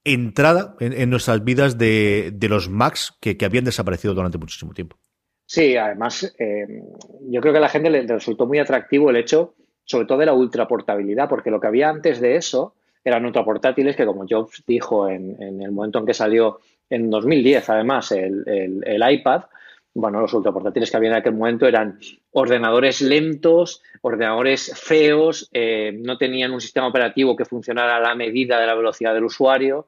[0.03, 4.97] entrada en, nuestras vidas de, de los Macs que, que habían desaparecido durante muchísimo tiempo.
[5.47, 6.83] Sí, además, eh,
[7.21, 9.55] yo creo que a la gente le resultó muy atractivo el hecho,
[9.85, 14.05] sobre todo de la ultraportabilidad, porque lo que había antes de eso eran ultraportátiles que,
[14.05, 19.43] como Jobs dijo en, el momento en que salió en 2010, además, el, el, iPad,
[19.93, 21.97] bueno, los ultraportátiles que había en aquel momento eran
[22.31, 28.59] ordenadores lentos, ordenadores feos, eh, no tenían un sistema operativo que funcionara a la medida
[28.59, 29.87] de la velocidad del usuario.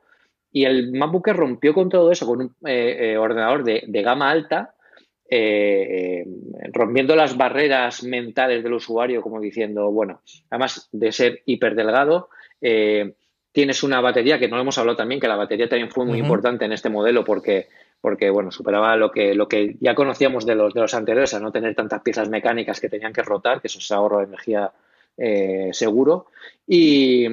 [0.54, 4.74] Y el MacBook rompió con todo eso, con un eh, ordenador de, de, gama alta,
[5.30, 6.26] eh,
[6.74, 12.30] rompiendo las barreras mentales del usuario, como diciendo, bueno, además de ser hiperdelgado,
[12.62, 13.13] eh,
[13.52, 16.65] tienes una batería que no hemos hablado también, que la batería también fue muy importante
[16.65, 17.68] en este modelo porque,
[18.02, 21.39] porque bueno, superaba lo que, lo que ya conocíamos de los, de los anteriores, a
[21.39, 24.72] no tener tantas piezas mecánicas que tenían que rotar, que eso es ahorro de energía
[25.18, 26.28] eh, seguro.
[26.65, 27.28] Y,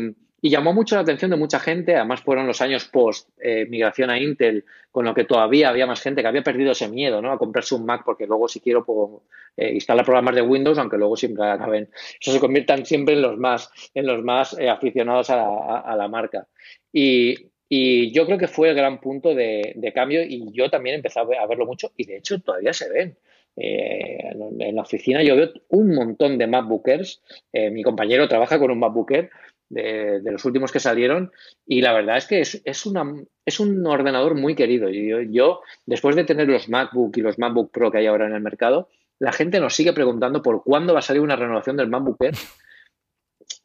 [0.46, 4.10] y llamó mucho la atención de mucha gente, además fueron los años post eh, migración
[4.10, 7.32] a Intel, con lo que todavía había más gente que había perdido ese miedo, ¿no?
[7.32, 9.24] A comprarse un Mac porque luego si quiero puedo
[9.56, 11.88] eh, instalar programas de Windows, aunque luego siempre acaben,
[12.20, 16.46] eso se conviertan siempre en los más, en los más eh, aficionados a, la marca.
[16.92, 17.50] Y,
[18.12, 21.66] yo creo que fue el gran punto de, cambio y yo también empecé a, verlo
[21.66, 23.18] mucho y de hecho todavía se ven.
[23.56, 27.20] en la oficina yo veo un montón de MacBookers.
[27.72, 29.28] mi compañero trabaja con un MacBooker
[29.68, 31.32] de, los últimos que salieron
[31.66, 33.04] y la verdad es que es, es, una,
[33.44, 34.88] es un ordenador muy querido.
[34.88, 38.34] Yo, yo, después de tener los MacBook y los MacBook Pro que hay ahora en
[38.34, 41.88] el mercado, la gente nos sigue preguntando por cuándo va a salir una renovación del
[41.88, 42.34] MacBook Air.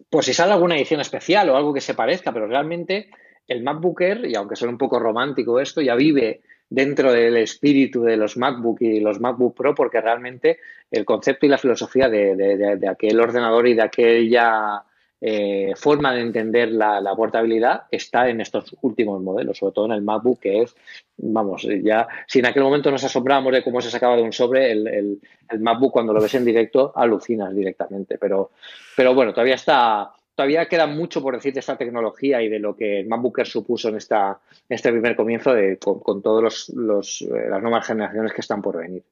[0.09, 3.09] Por si sale alguna edición especial o algo que se parezca, pero realmente
[3.47, 8.03] el MacBook Air, y aunque suene un poco romántico esto, ya vive dentro del espíritu
[8.03, 10.59] de los MacBook y los MacBook Pro, porque realmente
[10.89, 14.83] el concepto y la filosofía de, de aquel ordenador y de aquella
[15.23, 20.01] eh, forma de entender la, portabilidad está en estos últimos modelos, sobre todo en el
[20.01, 20.75] MacBook, que es,
[21.17, 24.71] vamos, ya si en aquel momento nos asombramos de cómo se sacaba de un sobre,
[24.71, 25.21] el,
[25.59, 28.49] MacBook cuando lo ves en directo alucinas directamente, pero,
[28.97, 32.75] pero bueno, todavía está, todavía queda mucho por decir de esta tecnología y de lo
[32.75, 37.47] que el MacBook Air supuso en, esta, este primer comienzo de, con, todas los, eh,
[37.47, 39.03] las nuevas generaciones que están por venir.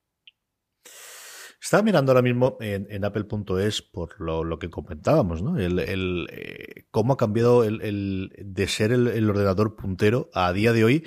[1.62, 5.58] Estaba mirando ahora mismo en, Apple.es por lo, que comentábamos, ¿no?
[5.58, 11.06] El, eh, cómo ha cambiado el, de ser el, ordenador puntero a día de hoy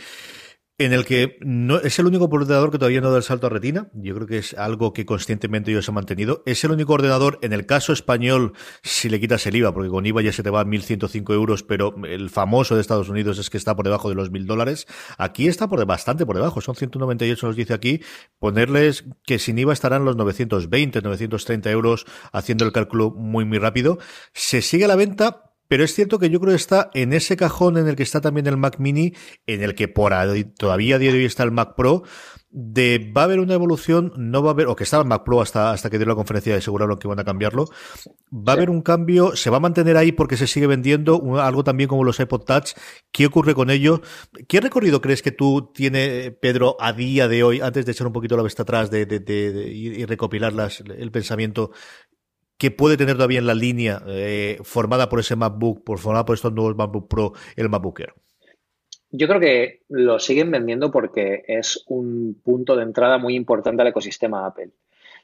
[0.85, 3.51] en el que no es el único ordenador que todavía no da el salto a
[3.51, 3.89] retina.
[3.95, 6.43] Yo creo que es algo que conscientemente ellos han mantenido.
[6.47, 10.05] Es el único ordenador, en el caso español, si le quitas el IVA, porque con
[10.07, 13.51] IVA ya se te va a 1.105 euros, pero el famoso de Estados Unidos es
[13.51, 14.87] que está por debajo de los 1.000 dólares.
[15.19, 18.01] Aquí está por bastante por debajo, son 198, nos dice aquí.
[18.39, 23.99] Ponerles que sin IVA estarán los 920, 930 euros, haciendo el cálculo muy, muy rápido.
[24.33, 27.79] Se sigue la venta, pero es cierto que yo creo que está en ese cajón
[27.79, 29.15] en el que está también el Mac Mini,
[29.47, 30.13] en el que por
[30.59, 32.03] todavía a día de hoy está el Mac Pro,
[32.51, 35.25] de va a haber una evolución, no va a haber, o que estaba el Mac
[35.25, 37.65] Pro hasta, hasta que dio la conferencia de aseguraron que van a cambiarlo,
[38.31, 41.65] va a haber un cambio, se va a mantener ahí porque se sigue vendiendo, algo
[41.65, 42.73] también como los iPod Touch,
[43.11, 44.03] ¿qué ocurre con ello?
[44.49, 48.13] ¿Qué recorrido crees que tú tiene, Pedro, a día de hoy, antes de echar un
[48.13, 49.07] poquito la vista atrás de,
[49.73, 50.53] y recopilar
[50.99, 51.71] el pensamiento,
[52.63, 56.37] que puede tener todavía en la línea eh, formada por ese MacBook, por formada por
[56.37, 58.15] estos nuevos MacBook Pro, el MacBook Air?
[59.11, 63.89] Yo creo que lo siguen vendiendo porque es un punto de entrada muy importante al
[63.89, 64.69] ecosistema Apple.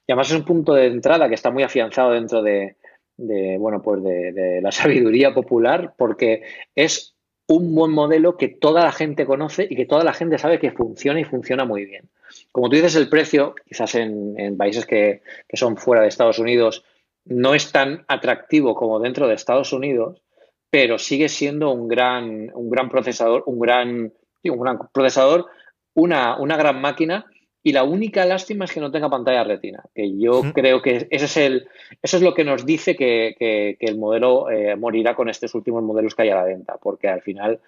[0.04, 2.74] Y además es un punto de entrada que está muy afianzado dentro de,
[3.16, 6.42] bueno, pues de, la sabiduría popular, porque
[6.74, 7.14] es
[7.46, 10.72] un buen modelo que toda la gente conoce y que toda la gente sabe que
[10.72, 12.08] funciona y funciona muy bien.
[12.50, 16.84] Como tú dices, el precio, quizás en, países que, que, son fuera de Estados Unidos,
[17.28, 20.22] no es tan atractivo como dentro de Estados Unidos,
[20.70, 24.12] pero sigue siendo un gran, un gran procesador, un gran,
[24.44, 25.46] un gran procesador,
[25.94, 27.26] una, una, gran máquina.
[27.62, 31.24] Y la única lástima es que no tenga pantalla retina, que yo creo que ese
[31.24, 31.68] es el,
[32.00, 36.14] eso es lo que nos dice que, el modelo eh, morirá con estos últimos modelos
[36.14, 37.60] que hay a la venta, porque al final,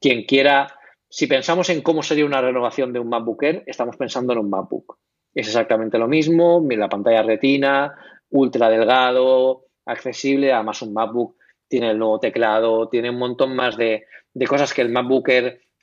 [0.00, 0.74] quien quiera,
[1.08, 4.50] si pensamos en cómo sería una renovación de un MacBook Air, estamos pensando en un
[4.50, 4.98] MacBook.
[5.34, 7.94] Es exactamente lo mismo, la pantalla retina,
[8.30, 11.36] ultra delgado, accesible, además un MacBook
[11.68, 14.06] tiene el nuevo teclado, tiene un montón más de,
[14.48, 15.28] cosas que el MacBook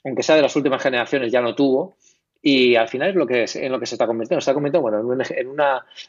[0.06, 1.98] aunque sea de las últimas generaciones, ya no tuvo.
[2.42, 4.42] Y al final es lo que es, en lo que se está convirtiendo.
[4.42, 5.62] Se está convirtiendo bueno, en, un,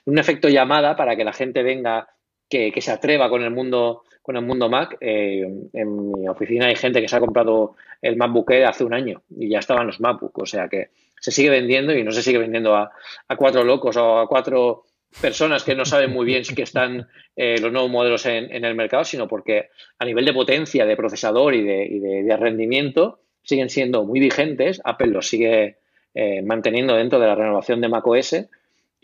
[0.07, 2.09] un efecto llamada para que la gente venga,
[2.49, 4.97] que, se atreva con el mundo, con el mundo Mac.
[5.01, 9.23] Eh, en mi oficina hay gente que se ha comprado el MacBook hace un año
[9.37, 10.37] y ya estaban los MacBook.
[10.39, 12.91] O sea que se sigue vendiendo y no se sigue vendiendo a,
[13.29, 14.87] a cuatro locos o a cuatro
[15.21, 18.75] personas que no saben muy bien si que están eh, los nuevos modelos en, el
[18.75, 24.21] mercado, sino porque a nivel de potencia, de procesador y de, rendimiento siguen siendo muy
[24.21, 24.81] vigentes.
[24.85, 25.79] Apple los sigue
[26.15, 28.35] eh, manteniendo dentro de la renovación de macOS.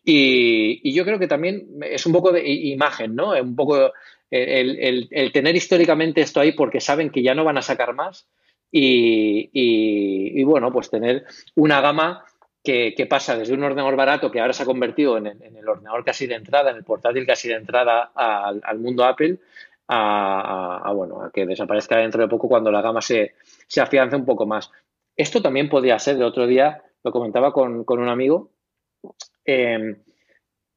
[0.04, 3.32] Y, y yo creo que también es un poco de imagen, ¿no?
[3.32, 3.92] Un poco
[4.30, 8.26] el, tener históricamente esto ahí porque saben que ya no van a sacar más.
[8.72, 11.24] Y, y bueno, pues tener
[11.56, 12.24] una gama
[12.62, 16.26] que, pasa desde un ordenador barato que ahora se ha convertido en el, ordenador casi
[16.26, 19.38] de entrada, en el portátil casi de entrada al, mundo Apple,
[19.88, 23.34] a, bueno, a que desaparezca dentro de poco cuando la gama se,
[23.66, 24.70] se afiance un poco más.
[25.16, 28.52] Esto también podría ser, el otro día lo comentaba con, un amigo,
[29.44, 29.96] eh,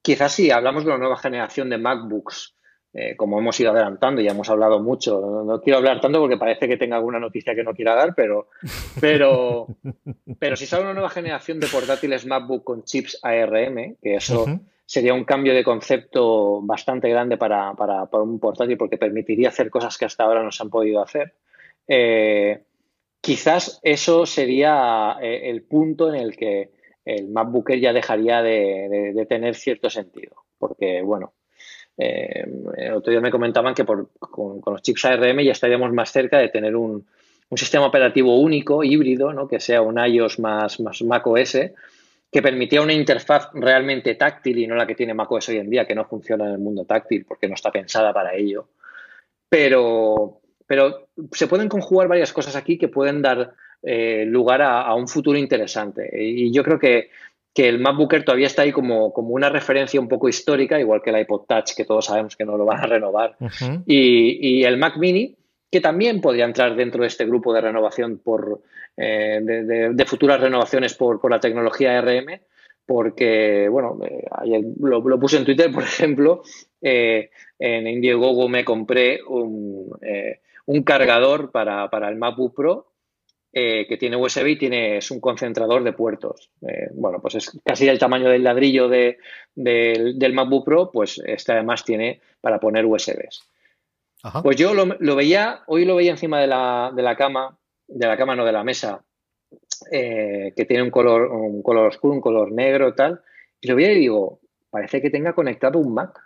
[0.02, 2.56] quizás si hablamos de una nueva generación de MacBooks
[2.96, 6.68] eh, como hemos ido adelantando y hemos hablado mucho, no, quiero hablar tanto porque parece
[6.68, 8.50] que tenga alguna noticia que no quiera dar, pero,
[9.02, 9.66] pero,
[10.38, 14.46] pero si sale una nueva generación de portátiles MacBook con chips ARM, que eso
[14.86, 17.72] sería un cambio de concepto bastante grande para,
[18.12, 21.34] un portátil porque permitiría hacer cosas que hasta ahora no se han podido hacer.
[21.88, 22.62] Eh,
[23.22, 26.70] quizás eso sería eh, el punto en el que
[27.06, 31.34] el MacBook ya dejaría de tener cierto sentido, porque bueno,
[31.98, 32.46] eh,
[32.78, 34.10] el otro día me comentaban que con,
[34.66, 37.06] los chips ARM ya estaríamos más cerca de tener un,
[37.56, 39.48] sistema operativo único, híbrido, ¿no?
[39.48, 41.58] que sea un iOS más, más macOS,
[42.32, 45.86] que permitía una interfaz realmente táctil y no la que tiene macOS hoy en día,
[45.86, 48.70] que no funciona en el mundo táctil porque no está pensada para ello.
[49.48, 53.54] Pero, pero se pueden conjugar varias cosas aquí que pueden dar
[53.84, 56.10] eh, lugar a, a, un futuro interesante.
[56.12, 57.12] Y yo creo que
[57.54, 61.02] que el MacBook Air todavía está ahí como, como una referencia un poco histórica, igual
[61.04, 63.36] que el iPod Touch, que todos sabemos que no lo van a renovar,
[63.86, 65.36] y, el Mac Mini,
[65.70, 68.62] que también podría entrar dentro de este grupo de renovación por,
[68.98, 69.40] eh,
[69.94, 72.42] de, futuras renovaciones por, la tecnología RM,
[72.86, 76.42] porque, bueno, eh, ayer lo, puse en Twitter, por ejemplo,
[76.82, 79.92] eh, en Indiegogo me compré un,
[80.66, 82.93] un cargador para, para el MacBook Pro
[83.56, 86.50] eh, que tiene USB y tiene, es un concentrador de puertos.
[86.68, 89.20] Eh, bueno, pues es casi el tamaño del ladrillo de,
[89.54, 93.48] del MacBook Pro, pues este además tiene para poner USBs.
[94.42, 97.56] Pues yo lo, veía, hoy lo veía encima de la, de la cama,
[97.88, 99.04] de la cama, no de la mesa,
[99.92, 103.22] eh, que tiene un color, un color oscuro, un color negro, tal,
[103.62, 104.40] y lo veía y digo,
[104.72, 106.20] parece que tenga conectado un Mac.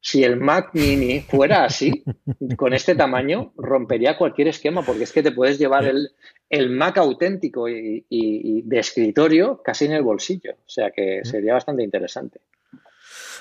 [0.00, 2.04] Si el Mac Mini fuera así,
[2.56, 6.10] con este tamaño, rompería cualquier esquema, porque es que te puedes llevar el,
[6.48, 8.04] el Mac auténtico y,
[8.64, 10.52] de escritorio casi en el bolsillo.
[10.52, 12.40] O sea que sería bastante interesante.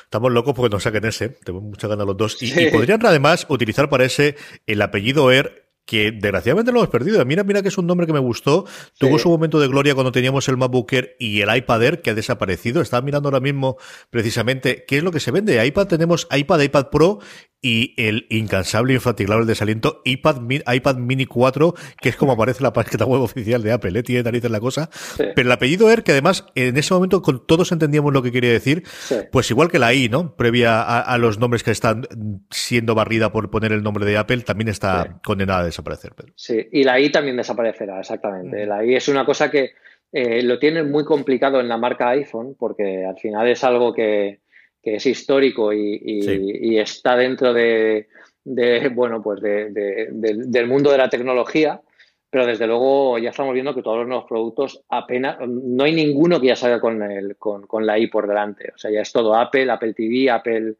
[0.04, 1.30] Estamos locos porque nos saquen ese.
[1.30, 2.41] Tenemos muchas ganas los dos.
[2.41, 7.26] Y, podrían además utilizar para ese el apellido Air que desgraciadamente lo hemos perdido.
[7.26, 8.65] Mira, mira que es un nombre que me gustó.
[9.00, 12.10] Tuvo su momento de gloria cuando teníamos el MacBook Air y el iPad Air que
[12.10, 12.82] ha desaparecido.
[12.82, 13.78] Estaba mirando ahora mismo
[14.10, 15.65] precisamente qué es lo que se vende.
[15.65, 17.19] iPad tenemos iPad, iPad Pro
[17.62, 23.06] y el incansable, infatigable desaliento iPad, iPad Mini 4, que es como aparece la página
[23.06, 24.04] web oficial de Apple, ¿eh?
[24.04, 24.89] tiene narices la cosa.
[25.17, 28.52] Pero el apellido Air, que además en ese momento con todos entendíamos lo que quería
[28.52, 28.84] decir,
[29.32, 30.36] pues igual que la I, ¿no?
[30.36, 32.08] Previa a, los nombres que están
[32.52, 36.13] siendo barrida por poner el nombre de Apple, también está condenada a desaparecer.
[36.36, 38.65] Sí, y la I también desaparecerá, exactamente.
[38.65, 38.70] Mm.
[38.70, 39.72] La I es una cosa que
[40.12, 44.41] eh, lo tiene muy complicado en la marca iPhone, porque al final es algo que
[44.88, 48.08] que es histórico y, está dentro de,
[48.93, 51.82] bueno, pues del mundo de la tecnología,
[52.30, 56.39] pero desde luego ya estamos viendo que todos los nuevos productos apenas, no hay ninguno
[56.39, 58.71] que ya salga con, el, con, la i por delante.
[58.73, 60.76] O sea, ya es todo Apple, Apple TV, Apple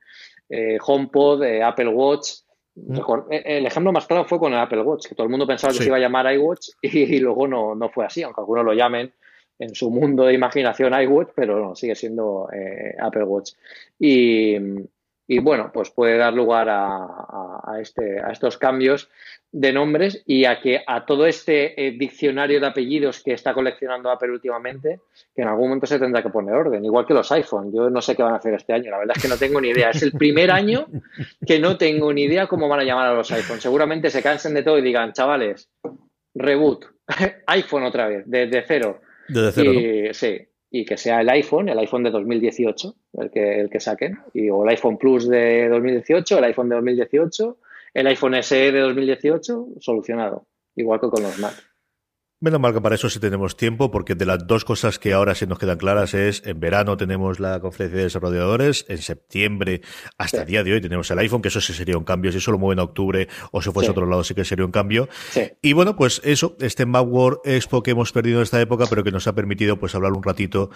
[0.48, 2.30] eh, HomePod, eh, Apple Watch.
[2.76, 3.00] Mm.
[3.30, 5.74] Eh, el ejemplo más claro fue con el Apple Watch, que todo el mundo pensaba
[5.74, 8.74] que se iba a llamar iWatch y, luego no, no fue así, aunque algunos lo
[8.74, 9.12] llamen
[9.60, 13.54] en su mundo de imaginación iWatch, pero no, sigue siendo eh, Apple Watch.
[14.00, 14.56] Y,
[15.28, 19.10] y, bueno, pues puede dar lugar a, este, a estos cambios
[19.52, 24.12] de nombres y a que a todo este eh, diccionario de apellidos que está coleccionando
[24.12, 25.02] Apple últimamente,
[25.36, 27.74] que en algún momento se tendrá que poner orden, igual que los iPhone.
[27.74, 29.60] Yo no sé qué van a hacer este año, la verdad es que no tengo
[29.60, 29.90] ni idea.
[29.90, 30.88] Es el primer año
[31.46, 33.60] que no tengo ni idea cómo van a llamar a los iPhone.
[33.60, 35.70] Seguramente se cansen de todo y digan, chavales,
[36.36, 36.86] reboot,
[37.48, 39.02] iPhone otra vez, desde cero.
[39.30, 40.38] Y, Sí,
[40.70, 44.18] y que sea el iPhone, el iPhone de 2018, el que, el que saquen,
[44.52, 47.58] o el iPhone Plus de 2018, el iPhone de 2018,
[47.94, 51.54] el iPhone SE de 2018, solucionado, igual que con los Mac.
[52.40, 55.34] Menos mal que para eso sí tenemos tiempo, porque de las dos cosas que ahora
[55.34, 59.82] sí nos quedan claras es, en verano tenemos la conferencia de desarrolladores, en septiembre,
[60.20, 62.38] hasta el día de hoy tenemos el iPhone, que eso sí sería un cambio, si
[62.38, 64.72] eso lo mueven a octubre o si fuese a otro lado sí que sería un
[64.72, 65.10] cambio.
[65.64, 69.12] Y bueno, pues eso, este Macworld Expo que hemos perdido en esta época, pero que
[69.12, 70.70] nos ha permitido pues hablar un ratito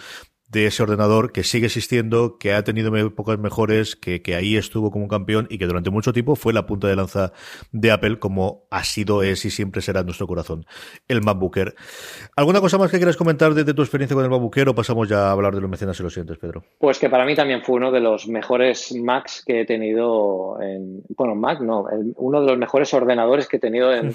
[0.51, 4.91] de ese ordenador que sigue existiendo, que ha tenido épocas mejores, que, que ahí estuvo
[4.91, 7.31] como un campeón y que durante mucho tiempo fue la punta de lanza
[7.71, 10.65] de Apple, como ha sido, es y siempre será en nuestro corazón
[11.07, 11.73] el MacBooker.
[12.35, 15.29] ¿Alguna cosa más que quieras comentar desde tu experiencia con el MacBooker o pasamos ya
[15.29, 16.63] a hablar de los mecenas y los siguientes, Pedro?
[16.79, 21.01] Pues que para mí también fue uno de los mejores Macs que he tenido en,
[21.15, 21.85] bueno, Mac no,
[22.15, 24.13] uno de los mejores ordenadores que he tenido en,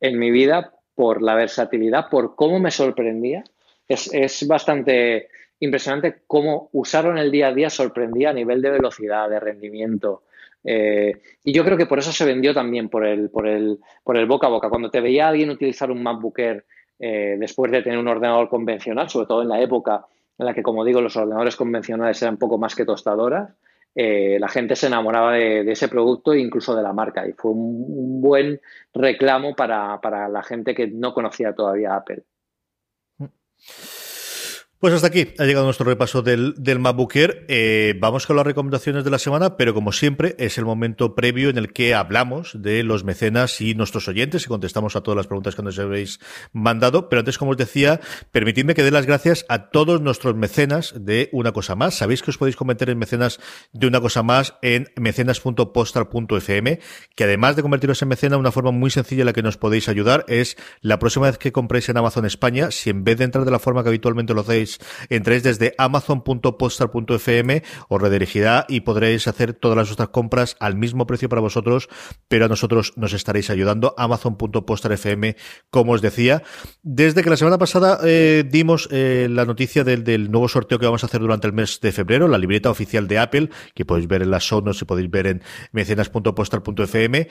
[0.00, 3.44] en mi vida por la versatilidad, por cómo me sorprendía.
[3.86, 5.28] Es, es bastante
[5.60, 10.22] impresionante cómo usarlo en el día a día sorprendía a nivel de velocidad, de rendimiento.
[10.64, 14.16] Eh, y yo creo que por eso se vendió también por el, por el, por
[14.16, 14.68] el boca a boca.
[14.68, 19.26] Cuando te veía alguien utilizar un MacBook eh, después de tener un ordenador convencional, sobre
[19.26, 20.06] todo en la época
[20.38, 23.54] en la que, como digo, los ordenadores convencionales eran poco más que tostadoras,
[23.94, 27.26] eh, la gente se enamoraba de, ese producto e incluso de la marca.
[27.26, 28.60] Y fue un, buen
[28.92, 32.24] reclamo para, para la gente que no conocía todavía Apple.
[34.78, 36.82] Pues hasta aquí ha llegado nuestro repaso del, del.
[37.48, 41.48] Eh, vamos con las recomendaciones de la semana, pero como siempre es el momento previo
[41.48, 45.26] en el que hablamos de los mecenas y nuestros oyentes y contestamos a todas las
[45.28, 46.20] preguntas que nos habéis
[46.52, 47.08] mandado.
[47.08, 48.00] Pero antes, como os decía,
[48.32, 51.94] permitidme que dé las gracias a todos nuestros mecenas de Una Cosa Más.
[51.94, 53.40] Sabéis que os podéis convertir en mecenas
[53.72, 56.80] de Una Cosa Más en mecenas.postal.fm,
[57.14, 59.88] que además de convertiros en mecena, una forma muy sencilla en la que nos podéis
[59.88, 63.46] ayudar es la próxima vez que compréis en Amazon España, si en vez de entrar
[63.46, 64.65] de la forma que habitualmente lo hacéis,
[65.08, 71.28] entréis desde amazon.postal.fm, os redirigirá y podréis hacer todas las vuestras compras al mismo precio
[71.28, 71.88] para vosotros,
[72.28, 73.94] pero a nosotros nos estaréis ayudando.
[73.96, 75.36] Amazon.postal.fm,
[75.70, 76.42] como os decía.
[76.82, 81.02] Desde que la semana pasada eh, dimos eh, la noticia del, nuevo sorteo que vamos
[81.02, 84.22] a hacer durante el mes de febrero, la libreta oficial de Apple, que podéis ver
[84.22, 85.42] en las sonos y podéis ver en
[85.72, 87.28] mecenas.postal.fm.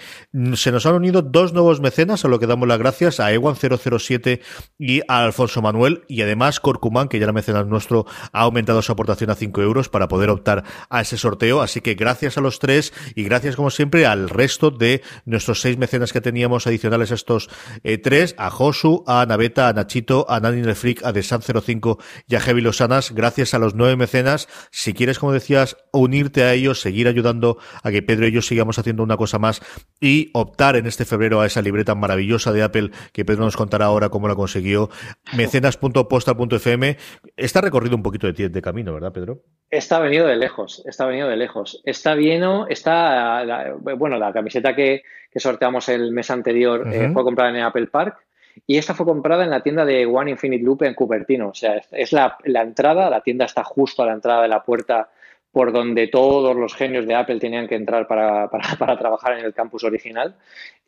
[0.53, 4.41] Se nos han unido dos nuevos mecenas, a lo que damos las gracias a Ewan007
[4.77, 8.81] y a Alfonso Manuel, y además Corcumán, que ya ya era mecenas nuestro, ha aumentado
[8.81, 11.61] su aportación a 5 euros para poder optar a ese sorteo.
[11.61, 15.77] Así que gracias a los tres y gracias, como siempre, al resto de nuestros seis
[15.77, 17.49] mecenas que teníamos adicionales a estos
[17.83, 22.39] eh, tres, a Josu, a Naveta, a Nachito, a Nani Freak, a Desan05 y a
[22.39, 23.11] Heavy Losanas.
[23.11, 24.47] Gracias a los nueve mecenas.
[24.71, 28.79] Si quieres, como decías, unirte a ellos, seguir ayudando a que Pedro y yo sigamos
[28.79, 29.61] haciendo una cosa más
[29.99, 33.85] y optar en este febrero a esa libreta maravillosa de Apple que Pedro nos contará
[33.85, 34.89] ahora cómo la consiguió.
[35.35, 36.97] Mecenas.postal.fm.
[37.35, 39.41] Está recorrido un poquito de, de camino, ¿verdad, Pedro?
[39.69, 41.81] Está venido de lejos, está venido de lejos.
[41.83, 45.03] Está bien, está, bueno, la camiseta que,
[45.35, 48.25] sorteamos el mes anterior eh, fue comprada en Apple Park
[48.67, 51.49] y esta fue comprada en la tienda de One Infinite Loop en Cupertino.
[51.49, 55.09] O sea, es la, entrada, la tienda está justo a la entrada de la puerta
[55.51, 58.49] por donde todos los genios de Apple tenían que entrar para,
[58.97, 60.35] trabajar en el campus original.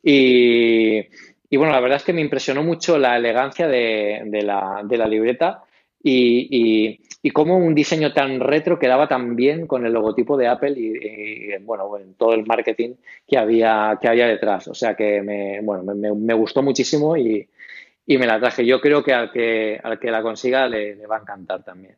[0.02, 1.08] Y,
[1.52, 5.64] bueno, la verdad es que me impresionó mucho la elegancia de, la, libreta
[6.10, 10.74] y, y, cómo un diseño tan retro quedaba tan bien con el logotipo de Apple
[10.78, 12.96] y, bueno, en todo el marketing
[13.28, 14.68] que había, que había detrás.
[14.70, 17.48] O sea que me, bueno, me, gustó muchísimo y,
[18.08, 18.66] me la traje.
[18.66, 21.98] Yo creo que al que, al que la consiga le va a encantar también.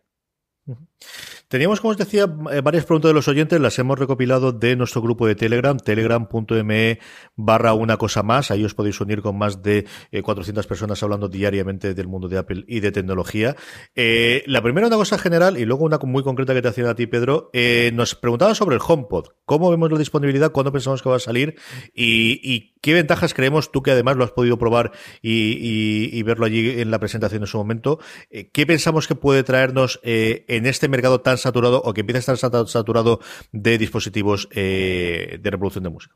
[1.49, 5.01] Teníamos, como os decía, eh, varias preguntas de los oyentes, las hemos recopilado de nuestro
[5.01, 6.99] grupo de Telegram, telegram.me
[7.35, 8.51] barra una cosa más.
[8.51, 9.87] Ahí os podéis unir con más de
[10.21, 13.55] 400 eh, personas hablando diariamente del mundo de Apple y de tecnología.
[13.95, 16.93] Eh, la primera, una cosa general y luego una muy concreta que te hacía a
[16.93, 17.49] ti, Pedro.
[17.93, 19.29] nos preguntaba sobre el HomePod.
[19.45, 20.51] ¿Cómo vemos la disponibilidad?
[20.51, 21.55] ¿Cuándo pensamos que va a salir?
[21.95, 24.91] Y, qué ventajas creemos, tú que además lo has podido probar
[25.23, 30.67] y, verlo allí en la presentación en su momento, ¿qué pensamos que puede traernos en
[30.67, 33.19] este mercado tan saturado o que empieza a estar saturado
[33.51, 36.15] de dispositivos eh, de reproducción de música?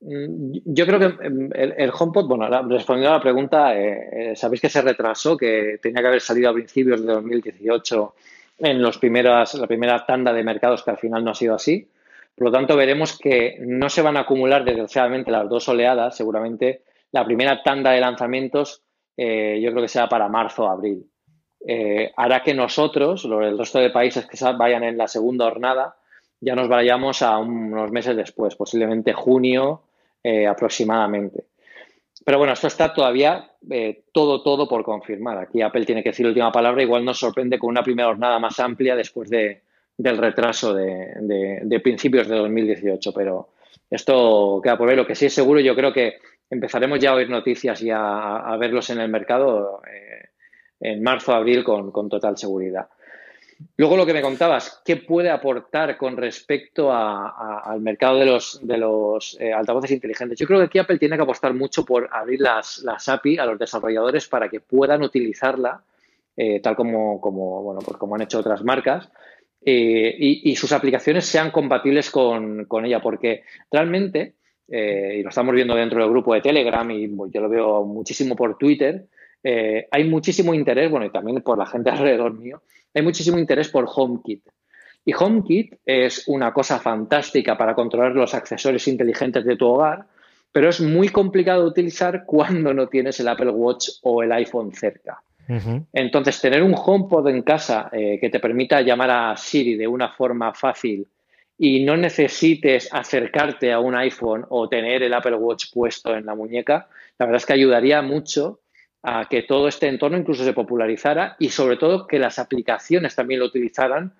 [0.00, 4.60] Mm, yo creo que em, el, HomePod, bueno, respondiendo a la pregunta, eh, eh, sabéis
[4.62, 8.14] que se retrasó, que tenía que haber salido a principios de 2018
[8.58, 11.88] en los primeras, la primera tanda de mercados, que al final no ha sido así.
[12.34, 16.16] Por lo tanto, veremos que no se van a acumular desgraciadamente las dos oleadas.
[16.16, 16.82] Seguramente
[17.12, 18.82] la primera tanda de lanzamientos
[19.14, 21.11] yo creo que será para marzo o abril.
[21.66, 25.96] Eh, hará que nosotros, el resto de países que vayan en la segunda jornada,
[26.40, 29.82] ya nos vayamos a unos meses después, posiblemente junio
[30.24, 31.44] eh, aproximadamente.
[32.24, 35.38] Pero bueno, esto está todavía eh, todo, todo por confirmar.
[35.38, 36.82] Aquí Apple tiene que decir la última palabra.
[36.82, 39.62] Igual nos sorprende con una primera jornada más amplia después de,
[39.96, 43.12] del retraso de, principios de 2018.
[43.12, 43.48] Pero
[43.90, 44.96] esto queda por ver.
[44.96, 46.18] Lo que sí es seguro, yo creo que
[46.50, 49.80] empezaremos ya a oír noticias y a, verlos en el mercado
[50.82, 52.88] en marzo, abril con, total seguridad.
[53.76, 58.76] Luego lo que me contabas, ¿qué puede aportar con respecto al mercado de los, de
[58.76, 60.36] los eh, altavoces inteligentes?
[60.36, 63.58] Yo creo que aquí Apple tiene que apostar mucho por abrir las, API a los
[63.58, 65.80] desarrolladores para que puedan utilizarla,
[66.36, 69.08] eh, tal como, como, bueno, pues como han hecho otras marcas,
[69.64, 74.34] eh, y, sus aplicaciones sean compatibles con, con ella, porque realmente,
[74.66, 78.58] y lo estamos viendo dentro del grupo de Telegram y yo lo veo muchísimo por
[78.58, 79.06] Twitter,
[79.42, 82.62] eh, hay muchísimo interés, bueno, y también por la gente alrededor mío,
[82.94, 84.42] hay muchísimo interés por HomeKit.
[85.04, 90.06] Y HomeKit es una cosa fantástica para controlar los accesorios inteligentes de tu hogar,
[90.52, 94.72] pero es muy complicado de utilizar cuando no tienes el Apple Watch o el iPhone
[94.72, 95.22] cerca.
[95.92, 100.08] Entonces, tener un HomePod en casa eh, que te permita llamar a Siri de una
[100.08, 101.06] forma fácil
[101.58, 106.34] y no necesites acercarte a un iPhone o tener el Apple Watch puesto en la
[106.34, 106.88] muñeca,
[107.18, 108.61] la verdad es que ayudaría mucho
[109.02, 113.40] a que todo este entorno incluso se popularizara y sobre todo que las aplicaciones también
[113.40, 114.14] lo utilizaran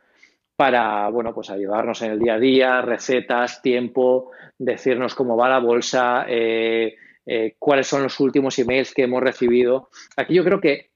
[0.57, 5.59] para, bueno, pues ayudarnos en el día a día, recetas, tiempo, decirnos cómo va la
[5.59, 9.89] bolsa, eh, eh, cuáles son los últimos emails que hemos recibido.
[10.17, 10.91] Aquí yo creo que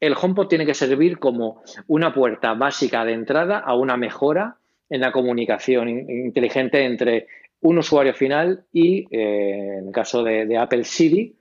[0.00, 4.56] el HomePod tiene que servir como una puerta básica de entrada a una mejora
[4.88, 7.26] en la comunicación inteligente entre
[7.60, 11.36] un usuario final y, eh, en el caso de, de Apple Siri,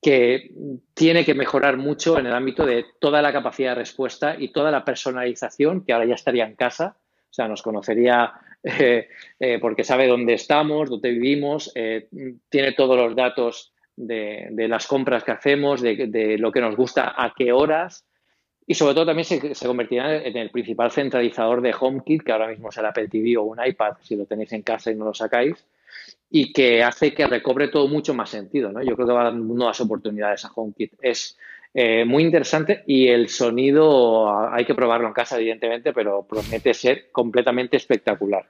[0.00, 0.50] que
[0.94, 4.70] tiene que mejorar mucho en el ámbito de toda la capacidad de respuesta y toda
[4.70, 6.96] la personalización, que ahora ya estaría en casa,
[7.30, 8.32] o sea, nos conocería
[8.62, 12.08] eh, eh, porque sabe dónde estamos, dónde vivimos, eh,
[12.48, 17.34] tiene todos los datos de, las compras que hacemos, de, lo que nos gusta, a
[17.36, 18.06] qué horas,
[18.66, 22.48] y sobre todo también se, se, convertirá en el principal centralizador de HomeKit, que ahora
[22.48, 25.04] mismo es el Apple TV o un iPad, si lo tenéis en casa y no
[25.04, 25.66] lo sacáis,
[26.30, 28.70] y que hace que recobre todo mucho más sentido.
[28.72, 28.82] ¿no?
[28.82, 30.94] Yo creo que va a dar nuevas oportunidades a HomeKit.
[31.02, 31.36] Es
[31.74, 37.10] eh, muy interesante y el sonido hay que probarlo en casa, evidentemente, pero promete ser
[37.10, 38.46] completamente espectacular.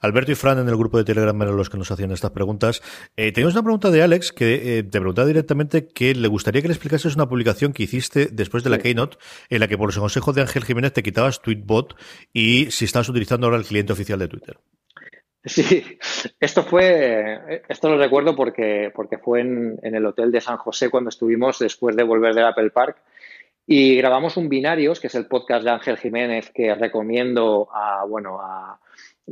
[0.00, 2.82] Alberto y Fran en el grupo de Telegram eran los que nos hacían estas preguntas.
[3.16, 6.68] Eh, tenemos una pregunta de Alex que eh, te preguntaba directamente que le gustaría que
[6.68, 9.16] le explicases una publicación que hiciste después de la Keynote
[9.48, 11.96] en la que por los consejos de Ángel Jiménez te quitabas Tweetbot
[12.32, 14.58] y si estás utilizando ahora el cliente oficial de Twitter.
[15.44, 15.98] Sí,
[16.40, 20.90] esto fue, esto lo recuerdo porque, porque fue en, en el hotel de San José
[20.90, 22.98] cuando estuvimos después de volver del Apple Park
[23.70, 28.40] y grabamos un Binarios, que es el podcast de Ángel Jiménez que recomiendo a, bueno,
[28.40, 28.80] a,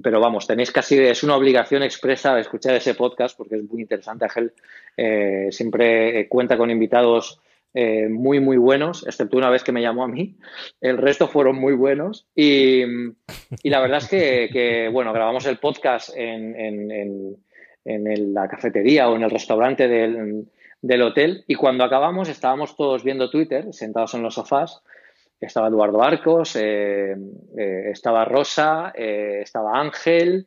[0.02, 4.26] pero vamos, tenéis casi, es una obligación expresa escuchar ese podcast porque es muy interesante.
[4.26, 4.52] Ángel
[4.96, 7.40] eh, siempre cuenta con invitados
[7.78, 10.38] eh, muy, muy buenos, excepto una vez que me llamó a mí.
[10.80, 12.26] El resto fueron muy buenos.
[12.34, 12.82] Y,
[13.64, 17.36] la verdad es que, bueno, grabamos el podcast en, en,
[17.84, 20.46] en, la cafetería o en el restaurante del,
[20.80, 24.82] del hotel y cuando acabamos estábamos todos viendo Twitter, sentados en los sofás
[25.38, 27.14] estaba Eduardo Arcos, eh,
[27.58, 30.46] eh, estaba Rosa, estaba Ángel,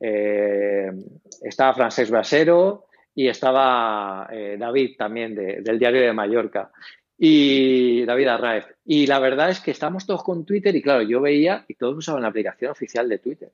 [0.00, 6.70] estaba Francesc Brasero y estaba David también del diario de Mallorca
[7.16, 8.66] y David Arraez.
[8.84, 11.96] Y la verdad es que estábamos todos con Twitter y claro, yo veía y todos
[11.96, 13.50] usaban la aplicación oficial de Twitter.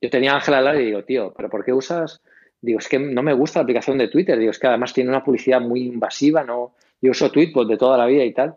[0.00, 2.22] Yo tenía a Ángel al lado y digo, tío, ¿pero por qué usas?
[2.60, 4.38] Digo, es que no me gusta la aplicación de Twitter.
[4.38, 6.74] Digo, es que además tiene una publicidad muy invasiva, ¿no?
[7.00, 8.56] Yo uso Tweetbot de toda la vida y tal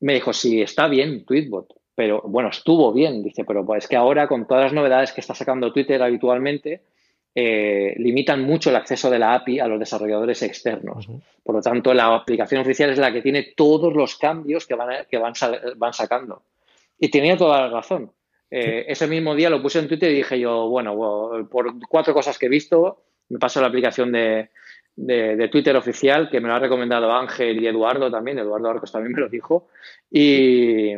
[0.00, 3.96] me dijo, sí, está bien Tweetbot, pero bueno, estuvo bien, dice, pero pues es que
[3.96, 6.82] ahora con todas las novedades que está sacando Twitter habitualmente,
[7.40, 11.06] eh, limitan mucho el acceso de la API a los desarrolladores externos.
[11.44, 15.06] Por lo tanto, la aplicación oficial es la que tiene todos los cambios que van,
[15.08, 15.34] que van,
[15.76, 16.42] van sacando.
[16.98, 18.10] Y tenía toda la razón.
[18.50, 22.36] Eh, ese mismo día lo puse en Twitter y dije yo, bueno, por cuatro cosas
[22.36, 24.50] que he visto, me paso la aplicación de,
[24.96, 29.12] de, Twitter oficial que me lo ha recomendado Ángel y Eduardo también, Eduardo Arcos también
[29.12, 29.68] me lo dijo.
[30.10, 30.92] Y,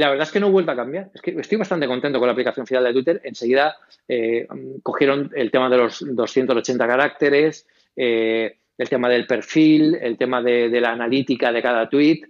[0.00, 1.10] la verdad es que no he a cambiar.
[1.14, 3.20] Es que estoy bastante contento con la aplicación oficial de Twitter.
[3.24, 3.76] Enseguida
[4.08, 4.48] eh,
[4.82, 10.80] cogieron el tema de los 280 caracteres, eh, el tema del perfil, el tema de,
[10.80, 12.22] la analítica de cada tweet.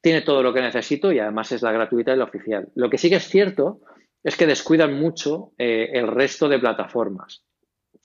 [0.00, 2.68] Tiene todo lo que necesito y además es la gratuita y la oficial.
[2.74, 3.80] Lo que sí que es cierto
[4.24, 7.42] es que descuidan mucho eh, el resto de plataformas.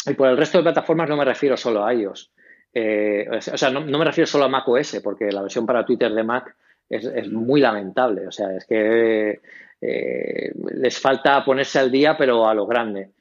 [0.06, 2.34] Y por el resto de plataformas no me refiero solo a ellos.
[2.74, 6.24] O sea, no, me refiero solo a Mac OS, porque la versión para Twitter de
[6.24, 6.56] Mac
[6.92, 8.28] es, muy lamentable.
[8.28, 9.42] O sea, es que
[9.82, 13.12] eh, les falta ponerse al día, pero a lo grande.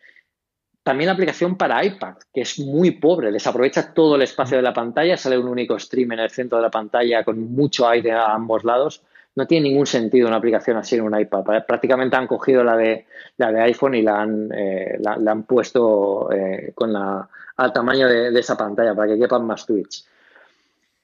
[0.82, 4.72] También la aplicación para iPad, que es muy pobre, desaprovecha todo el espacio de la
[4.72, 8.32] pantalla, sale un único stream en el centro de la pantalla con mucho aire a
[8.32, 9.02] ambos lados
[9.34, 11.64] no tiene ningún sentido una aplicación así en un iPad.
[11.66, 13.06] Prácticamente han cogido la de,
[13.36, 18.08] la de iPhone y la han, eh, la, han puesto eh, con la, al tamaño
[18.08, 20.08] de, esa pantalla para que quepan más tweets.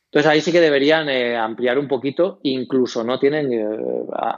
[0.06, 3.50] Entonces ahí sí que deberían eh, ampliar un poquito, incluso no tienen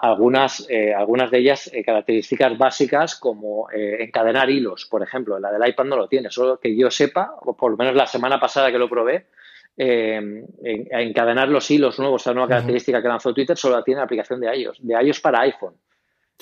[0.01, 0.67] algunas,
[0.97, 5.39] algunas de ellas características básicas como encadenar hilos, por ejemplo.
[5.39, 8.07] La del iPad no lo tiene, solo que yo sepa, o por lo menos la
[8.07, 9.27] semana pasada que lo probé,
[9.81, 10.45] eh,
[10.91, 14.41] encadenar los hilos nuevos, esa nueva característica que lanzó Twitter, solo la tiene la aplicación
[14.41, 15.75] de iOS, de iOS para iPhone.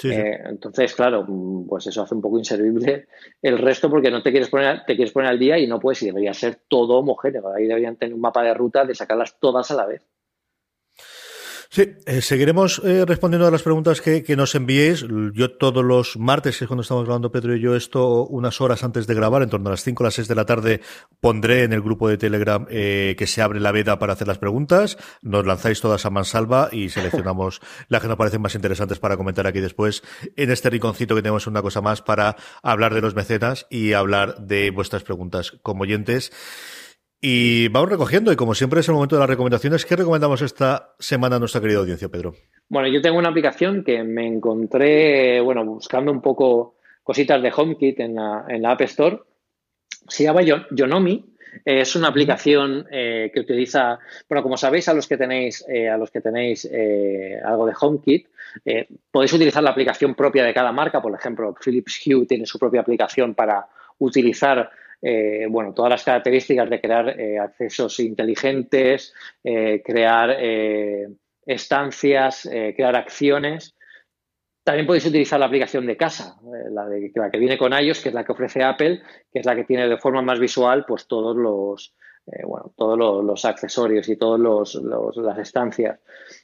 [0.03, 1.26] Eh, entonces, claro,
[1.68, 3.09] pues eso hace un poco inservible
[3.40, 6.03] el resto porque no te quieres poner, te quieres poner al día y no puedes
[6.03, 7.53] y debería ser todo homogéneo.
[7.53, 10.03] Ahí deberían tener un mapa de ruta de sacarlas todas a la vez.
[11.76, 15.04] Sí, eh, seguiremos eh, respondiendo a las preguntas que, nos enviéis.
[15.34, 18.82] Yo todos los martes, que es cuando estamos grabando Pedro y yo esto, unas horas
[18.82, 20.80] antes de grabar, en torno a las 5 o las 6 de la tarde,
[21.20, 24.38] pondré en el grupo de Telegram eh, que se abre la veda para hacer las
[24.38, 24.96] preguntas.
[25.20, 29.46] Nos lanzáis todas a mansalva y seleccionamos las que nos parecen más interesantes para comentar
[29.46, 30.02] aquí después
[30.34, 34.38] en este rinconcito que tenemos una cosa más para hablar de los mecenas y hablar
[34.38, 36.32] de vuestras preguntas como oyentes.
[37.28, 39.84] Y vamos recogiendo, y como siempre es el momento de las recomendaciones.
[39.84, 42.36] ¿Qué recomendamos esta semana a nuestra querida audiencia, Pedro?
[42.68, 47.98] Bueno, yo tengo una aplicación que me encontré, bueno, buscando un poco cositas de HomeKit
[47.98, 49.18] en la, en la App Store.
[50.06, 51.34] Se llama Yonomi.
[51.64, 53.98] Es una aplicación eh, que utiliza,
[54.28, 57.74] bueno, como sabéis, a los que tenéis, eh, a los que tenéis eh, algo de
[57.76, 58.28] HomeKit,
[59.10, 61.02] podéis utilizar la aplicación propia de cada marca.
[61.02, 63.66] Por ejemplo, Philips Hue tiene su propia aplicación para
[63.98, 64.70] utilizar
[65.03, 70.36] eh, bueno, todas las características de crear eh, accesos inteligentes, eh, crear
[71.44, 73.74] estancias, crear acciones.
[74.64, 76.36] También podéis utilizar la aplicación de casa,
[76.72, 79.01] la, de, la que viene con iOS, que es la que ofrece Apple,
[79.32, 81.94] que es la que tiene de forma más visual pues todos los,
[82.44, 84.74] bueno, todos los, accesorios y todas
[85.16, 86.01] las estancias.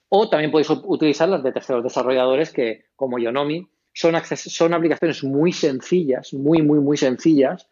[0.09, 5.53] O también podéis utilizar las de terceros desarrolladores que, como Yonomi, son, son aplicaciones muy
[5.53, 7.69] sencillas, muy, muy, muy sencillas,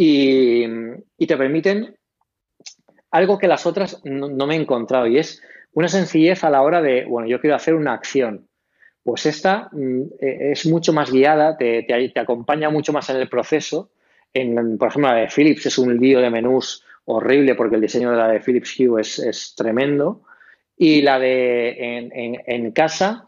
[0.00, 1.96] y, te permiten
[3.10, 5.42] algo que las otras no, me he encontrado y es
[5.72, 8.48] una sencillez a la hora de, bueno, yo quiero hacer una acción.
[9.02, 13.28] Pues esta mm, e, es mucho más guiada, te, te, acompaña mucho más en el
[13.28, 13.90] proceso.
[14.32, 18.12] En, por ejemplo, la de Philips es un lío de menús horrible porque el diseño
[18.12, 20.22] de la de Philips Hue es, tremendo.
[20.76, 22.06] Y la de
[22.46, 23.26] en, casa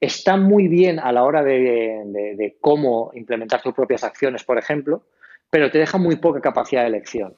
[0.00, 5.04] está muy bien a la hora de, cómo implementar tus propias acciones, por ejemplo,
[5.52, 7.36] pero te deja muy poca capacidad de elección.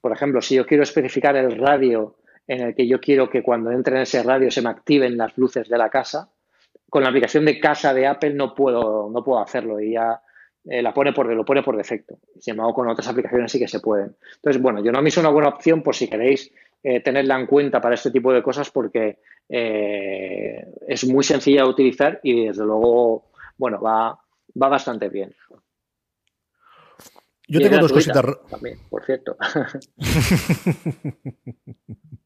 [0.00, 2.16] Por ejemplo, si yo quiero especificar el radio
[2.48, 5.36] en el que yo quiero que cuando entre en ese radio se me activen las
[5.36, 6.30] luces de la casa,
[6.88, 10.22] con la aplicación de casa de Apple no puedo, no puedo hacerlo y ya
[10.64, 12.20] eh, la pone por, lo pone por defecto.
[12.40, 14.16] Sin embargo, con otras aplicaciones sí que se pueden.
[14.36, 16.50] Entonces, bueno, yo no me hizo una buena opción por si queréis
[16.82, 19.18] eh, tenerla en cuenta para este tipo de cosas porque
[19.50, 23.26] eh, es muy sencilla de utilizar y desde luego,
[23.58, 24.18] bueno, va,
[24.60, 25.34] va bastante bien.
[27.52, 28.24] Yo tengo dos cositas.
[28.48, 29.36] También, por cierto.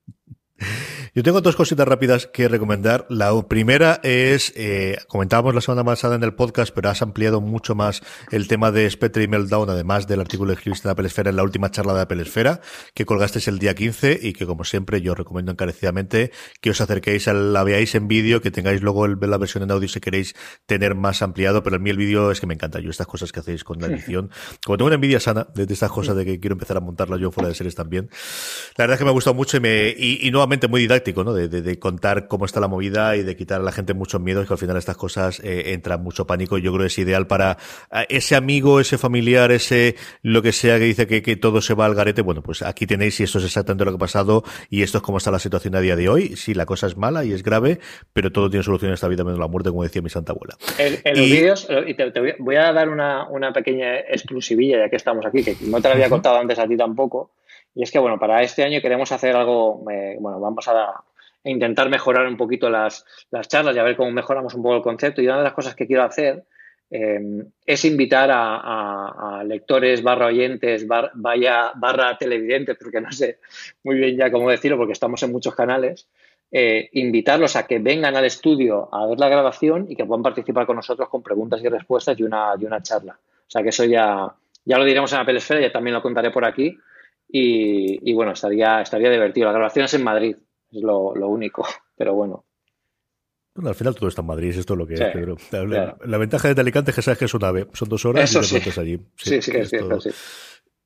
[1.16, 3.06] Yo tengo dos cositas rápidas que recomendar.
[3.08, 7.74] La primera es, eh, comentábamos la semana pasada en el podcast, pero has ampliado mucho
[7.74, 11.30] más el tema de Spectre y Meltdown, además del artículo que escribiste en Apple Esfera
[11.30, 12.60] en la última charla de Apple Esfera,
[12.92, 17.28] que colgaste el día 15 y que, como siempre, yo recomiendo encarecidamente que os acerquéis,
[17.28, 20.34] a la veáis en vídeo, que tengáis luego el, la versión en audio si queréis
[20.66, 22.78] tener más ampliado, pero a mí el vídeo es que me encanta.
[22.80, 24.30] Yo estas cosas que hacéis con la edición,
[24.64, 27.30] como tengo una envidia sana de, estas cosas de que quiero empezar a montarlas yo
[27.30, 28.10] fuera de series también,
[28.76, 31.34] la verdad es que me ha gustado mucho y, me, y nuevamente muy didáctico ¿no?
[31.34, 34.54] De, contar cómo está la movida y de quitar a la gente muchos miedos, que
[34.54, 36.56] al final estas cosas eh, entran mucho pánico.
[36.58, 37.58] Yo creo que es ideal para
[37.92, 41.74] eh, ese amigo, ese familiar, ese lo que sea que dice que, que, todo se
[41.74, 42.22] va al garete.
[42.22, 45.02] Bueno, pues aquí tenéis y esto es exactamente lo que ha pasado y esto es
[45.02, 46.36] cómo está la situación a día de hoy.
[46.36, 47.80] Sí, la cosa es mala y es grave,
[48.12, 50.56] pero todo tiene solución en esta vida menos la muerte, como decía mi santa abuela.
[50.78, 55.26] En, los vídeos, y te, voy a dar una, una pequeña exclusivilla ya que estamos
[55.26, 57.32] aquí, que no te la había contado antes a ti tampoco.
[57.76, 61.04] Y es que, bueno, para este año queremos hacer algo, eh, bueno, vamos a,
[61.44, 63.04] intentar mejorar un poquito las,
[63.46, 65.22] charlas y a ver cómo mejoramos un poco el concepto.
[65.22, 66.42] Y una de las cosas que quiero hacer
[66.90, 73.38] eh, es invitar a, lectores barra oyentes, vaya, barra televidentes, porque no sé
[73.84, 76.08] muy bien ya cómo decirlo, porque estamos en muchos canales,
[76.50, 80.66] eh, invitarlos a que vengan al estudio a ver la grabación y que puedan participar
[80.66, 83.16] con nosotros con preguntas y respuestas y una, y una charla.
[83.22, 86.30] O sea que eso ya, ya lo diremos en la Pelesfera, ya también lo contaré
[86.30, 86.76] por aquí
[87.28, 89.46] y, bueno, estaría, estaría divertido.
[89.46, 90.36] La grabación es en Madrid,
[90.70, 91.64] es lo, único,
[91.96, 92.44] pero bueno.
[93.54, 95.36] Bueno, al final todo está en Madrid, esto es lo que es, Pedro.
[96.04, 98.60] La, ventaja de Alicante es que sabes que es una ave, son dos horas y
[98.60, 98.80] te sí.
[98.80, 99.00] allí.
[99.16, 100.10] Sí, sí, es cierto, Esto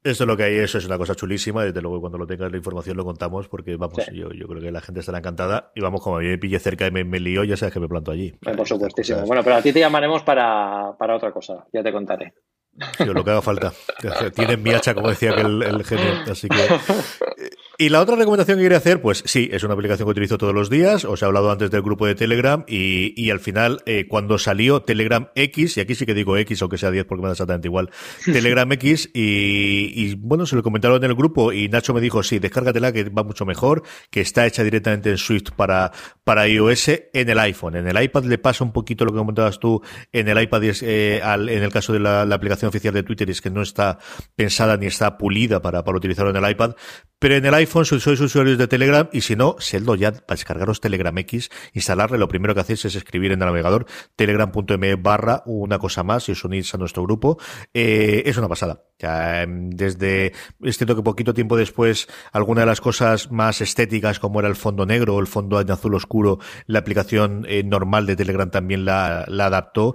[0.03, 1.65] es lo que hay, eso es una cosa chulísima.
[1.65, 4.71] Desde luego, cuando lo tengas la información lo contamos, porque vamos, yo, yo creo que
[4.71, 5.73] la gente estará encantada.
[5.75, 7.81] Y vamos, como a mí me pille cerca y me, me lío, ya sabes que
[7.81, 8.31] me planto allí.
[8.41, 9.23] por supuestísimo.
[9.27, 12.35] Bueno, pero a ti te llamaremos para, para otra cosa, ya te contaré.
[12.99, 13.73] Yo, lo que haga falta.
[14.35, 16.25] Tienen mi hacha, como decía que el, genio.
[16.31, 16.57] Así que
[17.81, 20.53] y la otra recomendación que quería hacer, pues sí, es una aplicación que utilizo todos
[20.53, 21.07] los días.
[21.07, 24.83] Os he hablado antes del grupo de Telegram y, y al final, eh, cuando salió
[24.83, 27.69] Telegram X, y aquí sí que digo X, aunque sea 10 porque me da exactamente
[27.69, 27.89] igual,
[28.27, 32.23] Telegram X, y, y, bueno, se lo comentaron en el grupo y Nacho me dijo,
[32.23, 35.91] sí, descárgatela que va mucho mejor, que está hecha directamente en Swift para,
[36.23, 37.77] para iOS en el iPhone.
[37.77, 39.81] En el iPad le pasa un poquito lo que comentabas tú,
[40.13, 43.05] en el iPad es, eh, al, en el caso de la, la, aplicación oficial de
[43.05, 43.97] Twitter, es que no está
[44.37, 46.75] pensada ni está pulida para, para utilizarlo en el iPad,
[47.19, 50.37] pero en el iPhone si sois usuarios de Telegram y si no, sedlo ya para
[50.37, 55.43] descargaros Telegram X, instalarle, lo primero que hacéis es escribir en el navegador telegram.me barra
[55.47, 57.39] una cosa más y os unís a nuestro grupo.
[57.73, 58.83] Eh, es una pasada.
[58.99, 64.19] Ya, em, desde, es cierto que poquito tiempo después, alguna de las cosas más estéticas
[64.19, 68.07] como era el fondo negro o el fondo en azul oscuro, la aplicación eh, normal
[68.07, 69.95] de Telegram también la adaptó,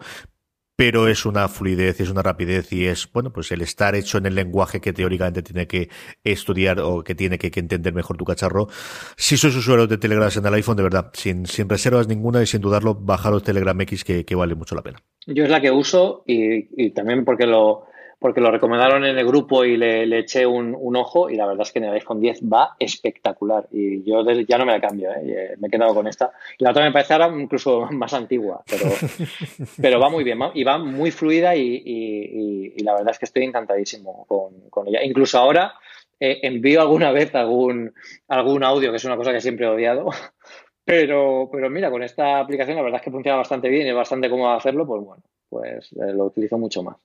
[0.76, 4.26] pero es una fluidez, es una rapidez y es, bueno, pues el estar hecho en
[4.26, 5.90] el lenguaje que teóricamente tiene que
[6.24, 8.68] estudiar o que tiene que, entender mejor tu cacharro.
[9.16, 12.46] Si sois usuario de Telegram en el iPhone, de verdad, sin, sin reservas ninguna y
[12.46, 15.00] sin dudarlo, bajaros Telegram X que, que vale mucho la pena.
[15.26, 17.86] Yo es la que uso y, y también porque lo,
[18.20, 21.72] porque lo recomendaron en el grupo y le, eché un, ojo y la verdad es
[21.72, 25.22] que en el iPhone 10 va espectacular y yo ya no me la cambio, ¿eh?
[25.26, 26.32] Eh, me he quedado con esta.
[26.58, 28.86] Y la otra me parece ahora incluso más antigua, pero,
[29.82, 34.26] pero va muy bien y va muy fluida y, la verdad es que estoy encantadísimo
[34.28, 35.04] con, ella.
[35.04, 35.74] Incluso ahora
[36.20, 37.94] eh, envío alguna vez algún,
[38.28, 40.10] algún audio, que es una cosa que siempre he odiado,
[40.86, 43.96] pero, pero mira, con esta aplicación la verdad es que funciona bastante bien y es
[43.96, 46.98] bastante cómodo hacerlo, pues bueno, pues lo utilizo mucho más.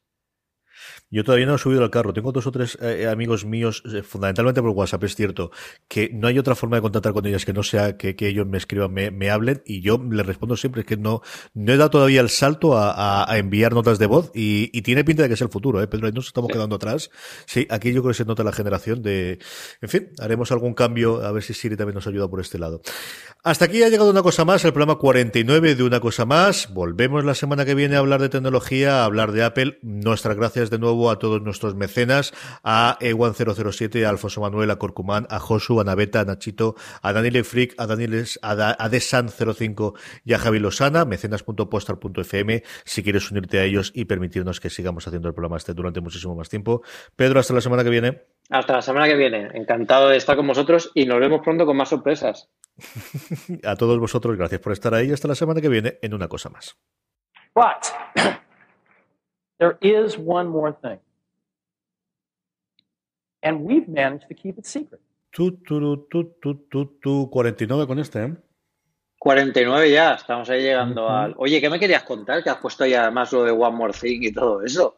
[1.12, 2.12] Yo todavía no he subido al carro.
[2.12, 5.50] Tengo dos o tres eh, amigos míos, eh, fundamentalmente por WhatsApp, es cierto,
[5.88, 8.58] que no hay otra forma de contactar con ellos que no sea que, ellos me
[8.58, 12.28] escriban, me, hablen, y yo les respondo siempre que no, no he dado todavía el
[12.28, 15.88] salto a, enviar notas de voz, y, tiene pinta de que es el futuro, ¿eh,
[15.88, 16.06] Pedro?
[16.06, 17.10] Ahí nos estamos quedando atrás.
[17.46, 19.38] Sí, aquí yo creo que se nota la generación de.
[19.80, 22.82] En fin, haremos algún cambio, a ver si Siri también nos ayuda por este lado.
[23.42, 26.74] Hasta aquí ha llegado una cosa más, el programa 49 de una cosa más.
[26.74, 29.78] Volvemos la semana que viene a hablar de tecnología, a hablar de Apple.
[29.80, 35.26] Nuestras gracias de nuevo a todos nuestros mecenas, a Ewan007, a Alfonso Manuel, a Corcumán,
[35.30, 40.38] a Josu, a Naveta, a Nachito, a Daniel Frick, a Daniel a, Desan05 y a
[40.38, 45.56] Javi Losana, mecenas.postal.fm, si quieres unirte a ellos y permitirnos que sigamos haciendo el programa
[45.56, 46.82] este durante muchísimo más tiempo.
[47.16, 48.20] Pedro, hasta la semana que viene.
[48.50, 49.48] Hasta la semana que viene.
[49.54, 52.50] Encantado de estar con vosotros y nos vemos pronto con más sorpresas.
[53.64, 55.12] a todos vosotros, gracias por estar ahí.
[55.12, 56.76] Hasta la semana que viene en una cosa más.
[57.54, 57.92] But
[59.58, 61.00] there is one more thing.
[63.42, 65.00] And we've managed to keep it secret.
[65.30, 68.36] Tú, tú, tú, tú, tú, tú, 49 con este, ¿eh?
[69.18, 71.34] 49 ya, estamos ahí llegando al...
[71.36, 72.42] Oye, ¿qué me querías contar?
[72.42, 74.96] Que has puesto ahí además lo de One More Thing y todo eso.